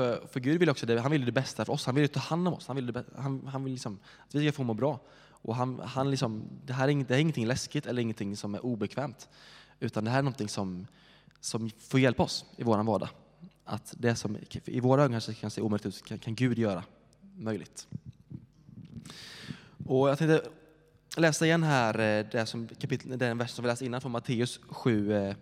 för, 0.00 0.26
för 0.26 0.40
Gud 0.40 0.60
vill 0.60 0.70
också 0.70 0.86
det, 0.86 1.00
han 1.00 1.10
vill 1.10 1.24
det 1.24 1.32
bästa 1.32 1.64
för 1.64 1.72
oss, 1.72 1.86
han 1.86 1.94
vill 1.94 2.08
ta 2.08 2.20
hand 2.20 2.48
om 2.48 2.54
oss, 2.54 2.66
han 2.66 2.76
vill, 2.76 2.86
det, 2.86 3.04
han, 3.16 3.46
han 3.46 3.64
vill 3.64 3.72
liksom, 3.72 3.98
att 4.18 4.34
vi 4.34 4.48
ska 4.48 4.56
få 4.56 4.62
må 4.62 4.74
bra. 4.74 5.00
Och 5.30 5.56
han, 5.56 5.80
han 5.80 6.10
liksom, 6.10 6.42
det, 6.64 6.72
här 6.72 6.84
är 6.84 6.88
inget, 6.88 7.08
det 7.08 7.14
är 7.14 7.18
ingenting 7.18 7.46
läskigt 7.46 7.86
eller 7.86 8.02
ingenting 8.02 8.36
som 8.36 8.54
är 8.54 8.64
obekvämt, 8.64 9.28
utan 9.80 10.04
det 10.04 10.10
här 10.10 10.18
är 10.18 10.22
någonting 10.22 10.48
som, 10.48 10.86
som 11.40 11.70
får 11.78 12.00
hjälpa 12.00 12.22
oss 12.22 12.44
i 12.56 12.62
vår 12.62 12.82
vardag. 12.82 13.08
Att 13.64 13.94
det 13.98 14.14
som 14.16 14.38
i 14.64 14.80
våra 14.80 15.02
ögon 15.02 15.12
kanske 15.12 15.34
kan 15.34 15.50
se 15.50 15.60
omöjligt 15.60 15.86
ut 15.86 16.04
kan, 16.04 16.18
kan 16.18 16.34
Gud 16.34 16.58
göra 16.58 16.84
möjligt. 17.36 17.88
Och 19.86 20.08
jag 20.08 20.18
tänkte 20.18 20.50
läsa 21.16 21.46
igen 21.46 21.62
här 21.62 21.98
eh, 21.98 22.26
det 22.32 22.46
som, 22.46 22.68
kapitel, 22.68 23.18
den 23.18 23.38
vers 23.38 23.50
som 23.50 23.62
vi 23.62 23.68
läste 23.68 23.86
innan 23.86 24.00
från 24.00 24.12
Matteus 24.12 24.60
7, 24.68 25.12
eh, 25.12 25.34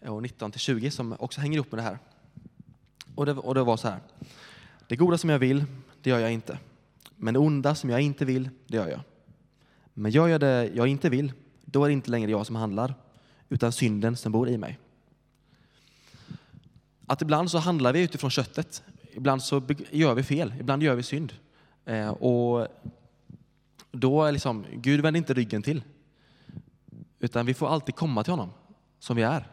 och 0.00 0.22
19-20 0.22 0.90
som 0.90 1.16
också 1.18 1.40
hänger 1.40 1.56
ihop 1.56 1.72
med 1.72 1.78
det 1.78 1.82
här. 1.82 1.98
Och 3.14 3.26
det, 3.26 3.32
och 3.32 3.54
det 3.54 3.62
var 3.62 3.76
så 3.76 3.88
här. 3.88 4.00
Det 4.88 4.96
goda 4.96 5.18
som 5.18 5.30
jag 5.30 5.38
vill, 5.38 5.64
det 6.02 6.10
gör 6.10 6.18
jag 6.18 6.32
inte. 6.32 6.58
Men 7.16 7.34
det 7.34 7.40
onda 7.40 7.74
som 7.74 7.90
jag 7.90 8.00
inte 8.00 8.24
vill, 8.24 8.50
det 8.66 8.76
gör 8.76 8.88
jag. 8.88 9.00
Men 9.94 10.12
gör 10.12 10.28
jag 10.28 10.40
det 10.40 10.70
jag 10.74 10.86
inte 10.86 11.08
vill, 11.08 11.32
då 11.64 11.84
är 11.84 11.88
det 11.88 11.92
inte 11.92 12.10
längre 12.10 12.30
jag 12.30 12.46
som 12.46 12.56
handlar, 12.56 12.94
utan 13.48 13.72
synden 13.72 14.16
som 14.16 14.32
bor 14.32 14.48
i 14.48 14.58
mig. 14.58 14.78
Att 17.06 17.22
ibland 17.22 17.50
så 17.50 17.58
handlar 17.58 17.92
vi 17.92 18.02
utifrån 18.02 18.30
köttet. 18.30 18.82
Ibland 19.12 19.42
så 19.42 19.62
gör 19.90 20.14
vi 20.14 20.22
fel, 20.22 20.54
ibland 20.60 20.82
gör 20.82 20.94
vi 20.94 21.02
synd. 21.02 21.32
Eh, 21.84 22.08
och 22.08 22.66
då 23.92 24.24
är 24.24 24.32
liksom, 24.32 24.64
Gud 24.72 25.00
vänder 25.00 25.18
inte 25.18 25.34
ryggen 25.34 25.62
till. 25.62 25.82
Utan 27.18 27.46
vi 27.46 27.54
får 27.54 27.68
alltid 27.68 27.94
komma 27.94 28.24
till 28.24 28.32
honom 28.32 28.50
som 28.98 29.16
vi 29.16 29.22
är. 29.22 29.46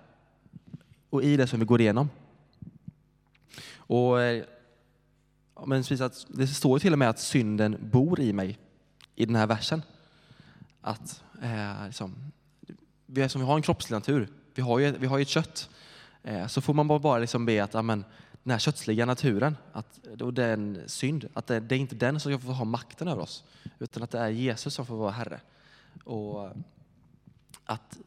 Och 1.09 1.23
i 1.23 1.37
det 1.37 1.47
som 1.47 1.59
vi 1.59 1.65
går 1.65 1.81
igenom. 1.81 2.09
Och 3.89 4.21
eh, 4.21 4.43
men 5.65 5.83
det 6.27 6.47
står 6.47 6.79
till 6.79 6.93
och 6.93 6.99
med 6.99 7.09
att 7.09 7.19
synden 7.19 7.77
bor 7.91 8.19
i 8.19 8.33
mig 8.33 8.57
i 9.15 9.25
den 9.25 9.35
här 9.35 9.47
versen. 9.47 9.81
Att 10.81 11.23
eh, 11.41 11.85
liksom, 11.85 12.31
vi, 13.05 13.29
som 13.29 13.41
vi 13.41 13.47
har 13.47 13.55
en 13.55 13.61
kroppslig 13.61 13.95
natur, 13.95 14.27
vi 14.55 14.61
har 14.61 14.79
ju, 14.79 14.91
vi 14.91 15.07
har 15.07 15.17
ju 15.17 15.21
ett 15.21 15.27
kött. 15.27 15.69
Eh, 16.23 16.47
så 16.47 16.61
får 16.61 16.73
man 16.73 16.87
bara, 16.87 16.99
bara 16.99 17.19
liksom 17.19 17.45
be 17.45 17.63
att 17.63 17.75
amen, 17.75 18.05
den 18.43 18.51
här 18.51 18.59
kötsliga 18.59 19.05
naturen, 19.05 19.57
att, 19.71 19.99
och 20.21 20.33
den 20.33 20.83
synd, 20.87 21.29
att 21.33 21.47
det, 21.47 21.59
det 21.59 21.75
är 21.75 21.79
inte 21.79 21.95
den 21.95 22.19
som 22.19 22.39
får 22.39 22.53
ha 22.53 22.65
makten 22.65 23.07
över 23.07 23.21
oss, 23.21 23.43
utan 23.79 24.03
att 24.03 24.11
det 24.11 24.19
är 24.19 24.29
Jesus 24.29 24.73
som 24.73 24.85
får 24.85 24.95
vara 24.95 25.11
Herre. 25.11 25.41
Och 26.03 26.51
att 27.65 27.97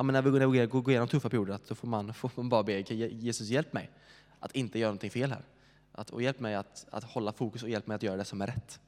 ja, 0.00 0.04
men 0.04 0.12
när 0.12 0.22
vi 0.22 0.30
går, 0.30 0.66
går 0.66 0.90
igenom 0.90 1.08
tuffa 1.08 1.28
perioder, 1.28 1.54
att 1.54 1.68
då 1.68 1.74
får 1.74 1.88
man, 1.88 2.14
får 2.14 2.30
man 2.36 2.48
bara 2.48 2.62
be 2.62 2.80
Jesus 2.80 3.48
hjälp 3.48 3.72
mig 3.72 3.90
att 4.38 4.52
inte 4.52 4.78
göra 4.78 4.88
någonting 4.88 5.10
fel 5.10 5.30
här. 5.30 5.44
Att, 5.92 6.10
och 6.10 6.22
hjälp 6.22 6.40
mig 6.40 6.54
att, 6.54 6.86
att 6.90 7.04
hålla 7.04 7.32
fokus 7.32 7.62
och 7.62 7.68
hjälp 7.68 7.86
mig 7.86 7.94
att 7.94 8.02
göra 8.02 8.16
det 8.16 8.24
som 8.24 8.42
är 8.42 8.46
rätt. 8.46 8.80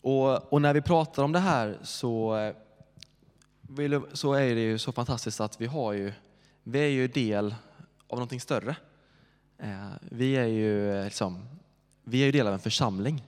Och, 0.00 0.52
och 0.52 0.62
när 0.62 0.74
vi 0.74 0.80
pratar 0.80 1.22
om 1.22 1.32
det 1.32 1.38
här 1.38 1.78
så, 1.82 2.36
eh, 2.36 2.54
så 4.12 4.32
är 4.32 4.54
det 4.54 4.60
ju 4.60 4.78
så 4.78 4.92
fantastiskt 4.92 5.40
att 5.40 5.60
vi, 5.60 5.66
har 5.66 5.92
ju, 5.92 6.12
vi 6.62 6.78
är 6.78 6.88
ju 6.88 7.08
del 7.08 7.54
av 8.08 8.16
någonting 8.16 8.40
större. 8.40 8.76
Eh, 9.58 9.90
vi 10.00 10.36
är 10.36 10.46
ju, 10.46 10.92
eh, 10.92 11.04
liksom, 11.04 11.48
vi 12.04 12.20
är 12.20 12.26
ju 12.26 12.32
del 12.32 12.46
av 12.46 12.52
en 12.52 12.58
församling. 12.58 13.22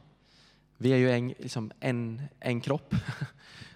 Vi 0.76 0.92
är 0.92 0.96
ju 0.96 1.10
en, 1.10 1.28
liksom 1.28 1.72
en, 1.80 2.22
en 2.40 2.60
kropp 2.60 2.94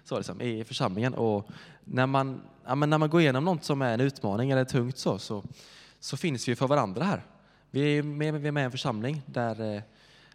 så 0.03 0.17
liksom, 0.17 0.41
i 0.41 0.63
församlingen. 0.63 1.13
Och 1.13 1.49
när, 1.83 2.07
man, 2.07 2.41
ja, 2.65 2.75
när 2.75 2.97
man 2.97 3.09
går 3.09 3.21
igenom 3.21 3.45
något 3.45 3.63
som 3.63 3.81
är 3.81 3.93
en 3.93 4.01
utmaning 4.01 4.51
eller 4.51 4.65
tungt 4.65 4.97
så, 4.97 5.19
så, 5.19 5.43
så 5.99 6.17
finns 6.17 6.47
vi 6.47 6.55
för 6.55 6.67
varandra 6.67 7.03
här. 7.03 7.23
Vi 7.71 7.97
är 7.97 8.03
med, 8.03 8.33
vi 8.33 8.47
är 8.47 8.51
med 8.51 8.61
i 8.61 8.65
en 8.65 8.71
församling 8.71 9.21
där, 9.25 9.75
eh, 9.75 9.81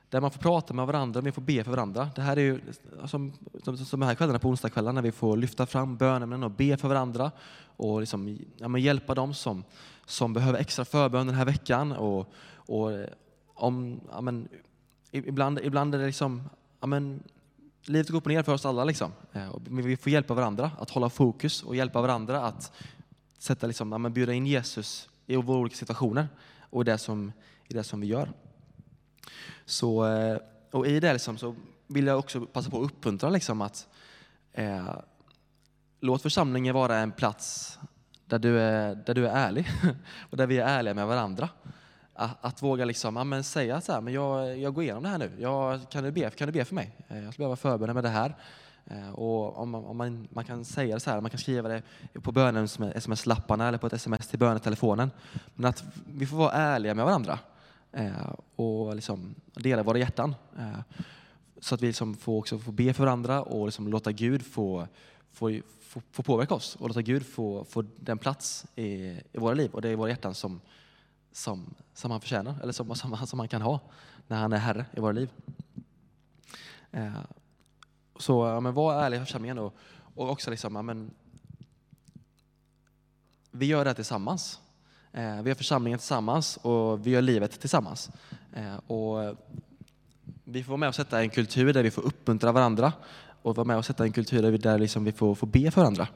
där 0.09 0.20
man 0.20 0.31
får 0.31 0.40
prata 0.40 0.74
med 0.74 0.87
varandra, 0.87 1.20
vi 1.20 1.33
får 1.33 1.42
be 1.42 1.64
för 1.64 1.70
varandra. 1.70 2.11
Det 2.14 2.22
här 2.22 2.37
är 2.37 2.40
ju 2.40 2.61
som, 3.04 3.33
som, 3.62 3.76
som 3.76 4.00
de 4.00 4.07
här 4.07 4.14
kvällarna 4.14 4.38
på 4.38 4.48
onsdagskvällar 4.48 4.92
när 4.92 5.02
vi 5.02 5.12
får 5.12 5.37
lyfta 5.37 5.66
fram 5.66 5.96
böneämnen 5.96 6.42
och 6.42 6.50
be 6.50 6.76
för 6.76 6.88
varandra 6.88 7.31
och 7.76 8.00
liksom, 8.00 8.38
ja, 8.57 8.78
hjälpa 8.78 9.14
dem 9.14 9.35
som, 9.35 9.64
som 10.07 10.33
behöver 10.33 10.59
extra 10.59 10.85
förbön 10.85 11.26
den 11.26 11.37
här 11.37 11.44
veckan. 11.44 11.92
Och, 11.92 12.33
och 12.54 12.92
eh, 12.92 13.09
om, 13.54 14.00
ja, 14.11 14.20
men, 14.20 14.48
ibland, 15.11 15.59
ibland 15.62 15.94
är 15.94 15.98
det 15.98 16.07
liksom, 16.07 16.42
ja, 16.81 16.87
men, 16.87 17.22
livet 17.88 18.09
går 18.09 18.18
upp 18.18 18.27
och 18.27 18.33
ner 18.33 18.42
för 18.42 18.55
oss 18.55 18.66
alla. 18.66 18.85
Liksom. 18.85 19.12
Eh, 19.33 19.57
men 19.64 19.85
vi 19.85 19.96
får 19.96 20.12
hjälpa 20.12 20.35
varandra 20.35 20.70
att 20.79 20.90
hålla 20.90 21.11
fokus 21.11 21.62
och 21.62 21.77
hjälpa 21.77 22.01
varandra 22.01 22.40
att 22.42 22.72
sätta, 23.38 23.66
liksom, 23.66 23.92
ja, 23.92 24.09
bjuda 24.09 24.33
in 24.33 24.46
Jesus 24.46 25.09
i 25.27 25.37
våra 25.37 25.59
olika 25.59 25.77
situationer 25.77 26.29
och 26.61 26.83
i 26.83 26.85
det 26.85 26.98
som, 26.98 27.33
i 27.68 27.74
det 27.74 27.85
som 27.85 28.01
vi 28.01 28.07
gör. 28.07 28.33
Så, 29.64 30.07
eh, 30.07 30.38
och 30.70 30.87
I 30.87 31.01
det 31.01 31.12
liksom, 31.12 31.38
så 31.38 31.55
vill 31.87 32.07
jag 32.07 32.18
också 32.18 32.46
passa 32.46 32.70
på 32.70 32.79
att 32.83 32.85
uppmuntra 32.85 33.31
liksom, 33.31 33.61
att 33.61 33.88
eh, 34.53 34.94
låt 36.01 36.22
församlingen 36.22 36.74
vara 36.74 36.98
en 36.98 37.12
plats 37.12 37.79
där 38.27 38.38
du 38.38 38.61
är, 38.61 38.94
där 38.94 39.14
du 39.14 39.29
är 39.29 39.37
ärlig 39.37 39.66
och 40.31 40.37
där 40.37 40.46
vi 40.46 40.59
är 40.59 40.66
ärliga 40.66 40.94
med 40.94 41.07
varandra. 41.07 41.48
Att, 42.20 42.38
att 42.40 42.62
våga 42.62 42.85
liksom, 42.85 43.16
amen, 43.16 43.44
säga 43.44 43.81
så 43.81 43.92
här, 43.92 44.00
men 44.00 44.14
jag, 44.14 44.59
jag 44.59 44.74
går 44.74 44.85
igenom 44.85 45.02
det 45.02 45.09
här 45.09 45.18
nu. 45.18 45.31
Jag, 45.38 45.90
kan, 45.90 46.04
du 46.04 46.11
be, 46.11 46.31
kan 46.31 46.46
du 46.46 46.52
be 46.52 46.64
för 46.64 46.74
mig? 46.74 46.96
Eh, 47.09 47.24
jag 47.24 47.33
skulle 47.33 47.44
behöva 47.44 47.57
förbereda 47.57 47.94
med 47.94 48.04
det 48.04 48.09
här. 48.09 48.37
Eh, 48.87 49.11
och 49.11 49.59
om, 49.59 49.74
om 49.74 49.96
man, 49.96 50.28
man, 50.31 50.44
kan 50.44 50.64
säga 50.64 50.94
det 50.94 51.00
så 51.00 51.11
här, 51.11 51.20
man 51.20 51.31
kan 51.31 51.38
skriva 51.38 51.68
det 51.68 51.83
på 52.22 52.33
bönen 52.33 52.64
sms-lapparna 52.94 53.68
eller 53.68 53.78
på 53.78 53.87
ett 53.87 53.92
sms 53.92 54.28
till 54.28 54.38
bönetelefonen. 54.38 55.11
Men 55.54 55.70
att 55.70 55.85
vi 56.07 56.26
får 56.26 56.37
vara 56.37 56.52
ärliga 56.52 56.94
med 56.94 57.04
varandra 57.04 57.38
eh, 57.92 58.33
och 58.57 58.94
liksom 58.94 59.35
dela 59.54 59.83
våra 59.83 59.98
hjärtan. 59.98 60.35
Så 61.61 61.74
att 61.74 61.83
vi 61.83 61.87
liksom 61.87 62.14
får, 62.14 62.38
också 62.38 62.59
får 62.59 62.72
be 62.72 62.92
för 62.92 63.04
varandra 63.04 63.42
och 63.42 63.66
liksom 63.66 63.88
låta 63.88 64.12
Gud 64.12 64.46
få, 64.46 64.87
få, 65.33 65.61
få, 65.81 66.02
få 66.12 66.22
påverka 66.22 66.54
oss 66.54 66.76
och 66.76 66.88
låta 66.88 67.02
Gud 67.02 67.26
få, 67.26 67.64
få 67.64 67.85
den 67.96 68.18
plats 68.18 68.66
i, 68.74 68.87
i 69.33 69.38
våra 69.38 69.54
liv 69.54 69.70
och 69.72 69.83
det 69.83 69.88
är 69.88 69.96
våra 69.96 70.09
hjärtan 70.09 70.35
som, 70.35 70.61
som, 71.38 71.74
som 71.94 72.11
han 72.11 72.20
förtjänar, 72.20 72.55
eller 72.62 72.72
som, 72.72 72.94
som, 72.94 73.16
som 73.27 73.38
han 73.38 73.48
kan 73.48 73.62
ha 73.62 73.81
när 74.27 74.37
han 74.37 74.53
är 74.53 74.59
Herre 74.59 74.87
i 74.92 75.01
våra 75.01 75.12
liv. 75.12 75.31
Eh, 76.90 77.20
så 78.18 78.46
ja, 78.46 78.61
men 78.61 78.74
var 78.74 79.03
ärlig 79.03 79.16
i 79.16 79.20
församlingen 79.20 79.59
och, 79.59 79.74
och 80.14 80.31
också 80.31 80.51
liksom, 80.51 80.77
ja, 80.77 80.83
men, 80.83 81.11
vi 83.51 83.66
gör 83.66 83.85
det 83.85 83.90
här 83.90 83.94
tillsammans. 83.94 84.61
Eh, 85.12 85.42
vi 85.42 85.51
gör 85.51 85.55
församlingen 85.55 85.98
tillsammans 85.98 86.57
och 86.57 87.07
vi 87.07 87.11
gör 87.11 87.22
livet 87.22 87.61
tillsammans. 87.61 88.11
Eh, 88.53 88.77
och 88.77 89.37
vi 90.44 90.62
får 90.62 90.70
vara 90.70 90.77
med 90.77 90.88
och 90.88 90.94
sätta 90.94 91.20
en 91.20 91.31
kultur 91.31 91.72
där 91.72 91.83
vi 91.83 91.90
får 91.90 92.03
uppmuntra 92.03 92.53
varandra 92.53 92.92
och 93.42 93.57
vara 93.57 93.64
med 93.64 93.77
och 93.77 93.85
sätta 93.85 94.05
en 94.05 94.12
kultur 94.12 94.42
där 94.42 94.51
vi, 94.51 94.59
där 94.59 94.79
liksom 94.79 95.05
vi 95.05 95.12
får, 95.12 95.35
får 95.35 95.46
be 95.46 95.70
för 95.70 95.81
varandra. 95.81 96.09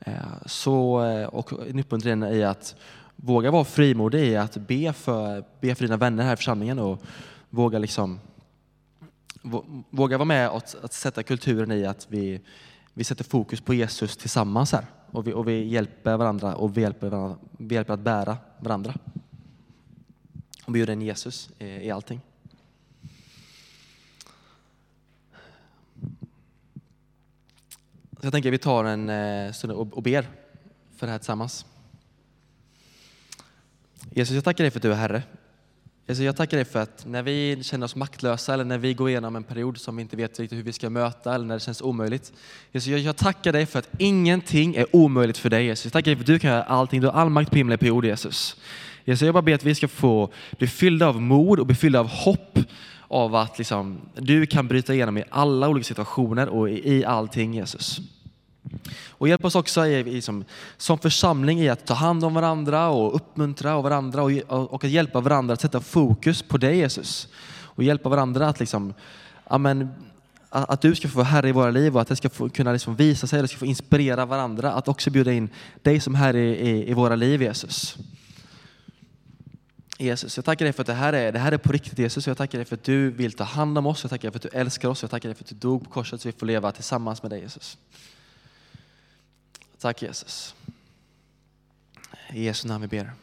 Eh, 0.00 0.46
så, 0.46 1.04
eh, 1.04 1.26
och 1.26 1.52
en 1.68 1.78
uppmuntran 1.78 2.22
i 2.22 2.44
att 2.44 2.76
våga 3.16 3.50
vara 3.50 3.64
frimodig 3.64 4.20
i 4.20 4.36
att 4.36 4.56
be 4.56 4.92
för, 4.92 5.44
be 5.60 5.74
för 5.74 5.84
dina 5.84 5.96
vänner 5.96 6.24
här 6.24 6.32
i 6.32 6.36
församlingen 6.36 6.78
och 6.78 7.02
våga, 7.50 7.78
liksom, 7.78 8.20
våga 9.90 10.18
vara 10.18 10.24
med 10.24 10.50
och 10.50 10.62
att 10.82 10.92
sätta 10.92 11.22
kulturen 11.22 11.72
i 11.72 11.86
att 11.86 12.06
vi, 12.10 12.40
vi 12.94 13.04
sätter 13.04 13.24
fokus 13.24 13.60
på 13.60 13.74
Jesus 13.74 14.16
tillsammans 14.16 14.72
här. 14.72 14.86
Och 15.10 15.26
vi, 15.26 15.32
och 15.32 15.48
vi 15.48 15.64
hjälper 15.64 16.16
varandra 16.16 16.54
och 16.54 16.76
vi 16.76 16.80
hjälper, 16.80 17.08
varandra, 17.08 17.38
vi 17.58 17.74
hjälper 17.74 17.94
att 17.94 18.00
bära 18.00 18.36
varandra. 18.58 18.94
Och 20.64 20.72
bjuder 20.72 20.92
in 20.92 21.02
Jesus 21.02 21.50
i, 21.58 21.66
i 21.66 21.90
allting. 21.90 22.20
Så 28.20 28.26
jag 28.26 28.32
tänker 28.32 28.48
att 28.48 28.54
vi 28.54 28.58
tar 28.58 28.84
en 28.84 29.08
eh, 29.08 29.52
stund 29.52 29.72
och 29.72 30.02
ber 30.02 30.26
för 30.96 31.06
det 31.06 31.10
här 31.10 31.18
tillsammans. 31.18 31.66
Jesus, 34.10 34.34
jag 34.34 34.44
tackar 34.44 34.64
dig 34.64 34.70
för 34.70 34.78
att 34.78 34.82
du 34.82 34.92
är 34.92 34.96
Herre. 34.96 35.22
Jesus, 36.06 36.24
jag 36.24 36.36
tackar 36.36 36.56
dig 36.56 36.64
för 36.64 36.80
att 36.80 37.06
när 37.06 37.22
vi 37.22 37.58
känner 37.62 37.84
oss 37.84 37.96
maktlösa 37.96 38.54
eller 38.54 38.64
när 38.64 38.78
vi 38.78 38.94
går 38.94 39.08
igenom 39.08 39.36
en 39.36 39.44
period 39.44 39.78
som 39.78 39.96
vi 39.96 40.02
inte 40.02 40.16
vet 40.16 40.40
riktigt 40.40 40.58
hur 40.58 40.64
vi 40.64 40.72
ska 40.72 40.90
möta 40.90 41.34
eller 41.34 41.44
när 41.44 41.54
det 41.54 41.60
känns 41.60 41.82
omöjligt. 41.82 42.32
Jesus, 42.72 42.88
jag, 42.88 43.00
jag 43.00 43.16
tackar 43.16 43.52
dig 43.52 43.66
för 43.66 43.78
att 43.78 43.88
ingenting 43.98 44.74
är 44.74 44.96
omöjligt 44.96 45.38
för 45.38 45.50
dig 45.50 45.64
Jesus. 45.64 45.84
Jag 45.84 45.92
tackar 45.92 46.04
dig 46.04 46.16
för 46.16 46.22
att 46.22 46.26
du 46.26 46.38
kan 46.38 46.50
göra 46.50 46.62
allting. 46.62 47.00
Du 47.00 47.06
har 47.06 47.14
all 47.14 47.30
makt 47.30 47.50
på 47.50 47.56
himlen 47.56 47.78
på 47.78 47.86
jord 47.86 48.04
Jesus. 48.04 48.56
Jesus, 49.04 49.26
jag 49.26 49.34
bara 49.34 49.42
ber 49.42 49.54
att 49.54 49.64
vi 49.64 49.74
ska 49.74 49.88
få 49.88 50.32
bli 50.58 50.68
fyllda 50.68 51.08
av 51.08 51.22
mod 51.22 51.60
och 51.60 51.66
bli 51.66 51.76
fyllda 51.76 52.00
av 52.00 52.06
hopp 52.08 52.58
av 53.08 53.34
att 53.34 53.58
liksom, 53.58 54.00
du 54.16 54.46
kan 54.46 54.68
bryta 54.68 54.94
igenom 54.94 55.18
i 55.18 55.24
alla 55.30 55.68
olika 55.68 55.84
situationer 55.84 56.48
och 56.48 56.70
i, 56.70 56.94
i 56.94 57.04
allting 57.04 57.54
Jesus. 57.54 58.00
Och 59.08 59.28
hjälp 59.28 59.44
oss 59.44 59.54
också 59.54 59.86
i, 59.86 60.16
i, 60.16 60.22
som, 60.22 60.44
som 60.76 60.98
församling 60.98 61.60
i 61.60 61.68
att 61.68 61.86
ta 61.86 61.94
hand 61.94 62.24
om 62.24 62.34
varandra 62.34 62.88
och 62.88 63.16
uppmuntra 63.16 63.80
varandra 63.80 64.22
och, 64.22 64.30
och 64.72 64.84
att 64.84 64.90
hjälpa 64.90 65.20
varandra 65.20 65.54
att 65.54 65.60
sätta 65.60 65.80
fokus 65.80 66.42
på 66.42 66.58
dig 66.58 66.76
Jesus. 66.76 67.28
Och 67.74 67.82
hjälpa 67.82 68.08
varandra 68.08 68.48
att, 68.48 68.60
liksom, 68.60 68.94
amen, 69.44 69.88
att 70.48 70.80
du 70.80 70.94
ska 70.94 71.08
få 71.08 71.16
vara 71.16 71.26
Herre 71.26 71.48
i 71.48 71.52
våra 71.52 71.70
liv 71.70 71.94
och 71.94 72.02
att 72.02 72.08
det 72.08 72.16
ska 72.16 72.30
få, 72.30 72.48
kunna 72.48 72.72
liksom 72.72 72.96
visa 72.96 73.26
sig, 73.26 73.42
det 73.42 73.48
ska 73.48 73.58
få 73.58 73.66
inspirera 73.66 74.26
varandra 74.26 74.72
att 74.72 74.88
också 74.88 75.10
bjuda 75.10 75.32
in 75.32 75.48
dig 75.82 76.00
som 76.00 76.14
Herre 76.14 76.40
i, 76.40 76.70
i, 76.70 76.90
i 76.90 76.94
våra 76.94 77.16
liv 77.16 77.42
Jesus. 77.42 77.98
Jesus, 79.98 80.36
jag 80.36 80.44
tackar 80.44 80.64
dig 80.64 80.72
för 80.72 80.82
att 80.82 80.86
det 80.86 80.94
här, 80.94 81.12
är, 81.12 81.32
det 81.32 81.38
här 81.38 81.52
är 81.52 81.58
på 81.58 81.72
riktigt 81.72 81.98
Jesus. 81.98 82.26
Jag 82.26 82.36
tackar 82.36 82.58
dig 82.58 82.64
för 82.64 82.74
att 82.74 82.84
du 82.84 83.10
vill 83.10 83.32
ta 83.32 83.44
hand 83.44 83.78
om 83.78 83.86
oss. 83.86 84.04
Jag 84.04 84.10
tackar 84.10 84.30
dig 84.30 84.40
för 84.40 84.48
att 84.48 84.52
du 84.52 84.58
älskar 84.58 84.88
oss. 84.88 85.02
Jag 85.02 85.10
tackar 85.10 85.28
dig 85.28 85.36
för 85.36 85.44
att 85.44 85.48
du 85.48 85.54
dog 85.54 85.84
på 85.84 85.90
korset 85.90 86.20
så 86.20 86.28
vi 86.28 86.32
får 86.32 86.46
leva 86.46 86.72
tillsammans 86.72 87.22
med 87.22 87.30
dig 87.30 87.40
Jesus. 87.40 87.78
Tack 89.82 89.98
Jesus. 89.98 90.54
I 92.30 92.44
Jesu 92.44 92.68
namn 92.68 92.82
vi 92.82 92.86
ber. 92.86 93.14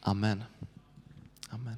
Amen. 0.00 0.44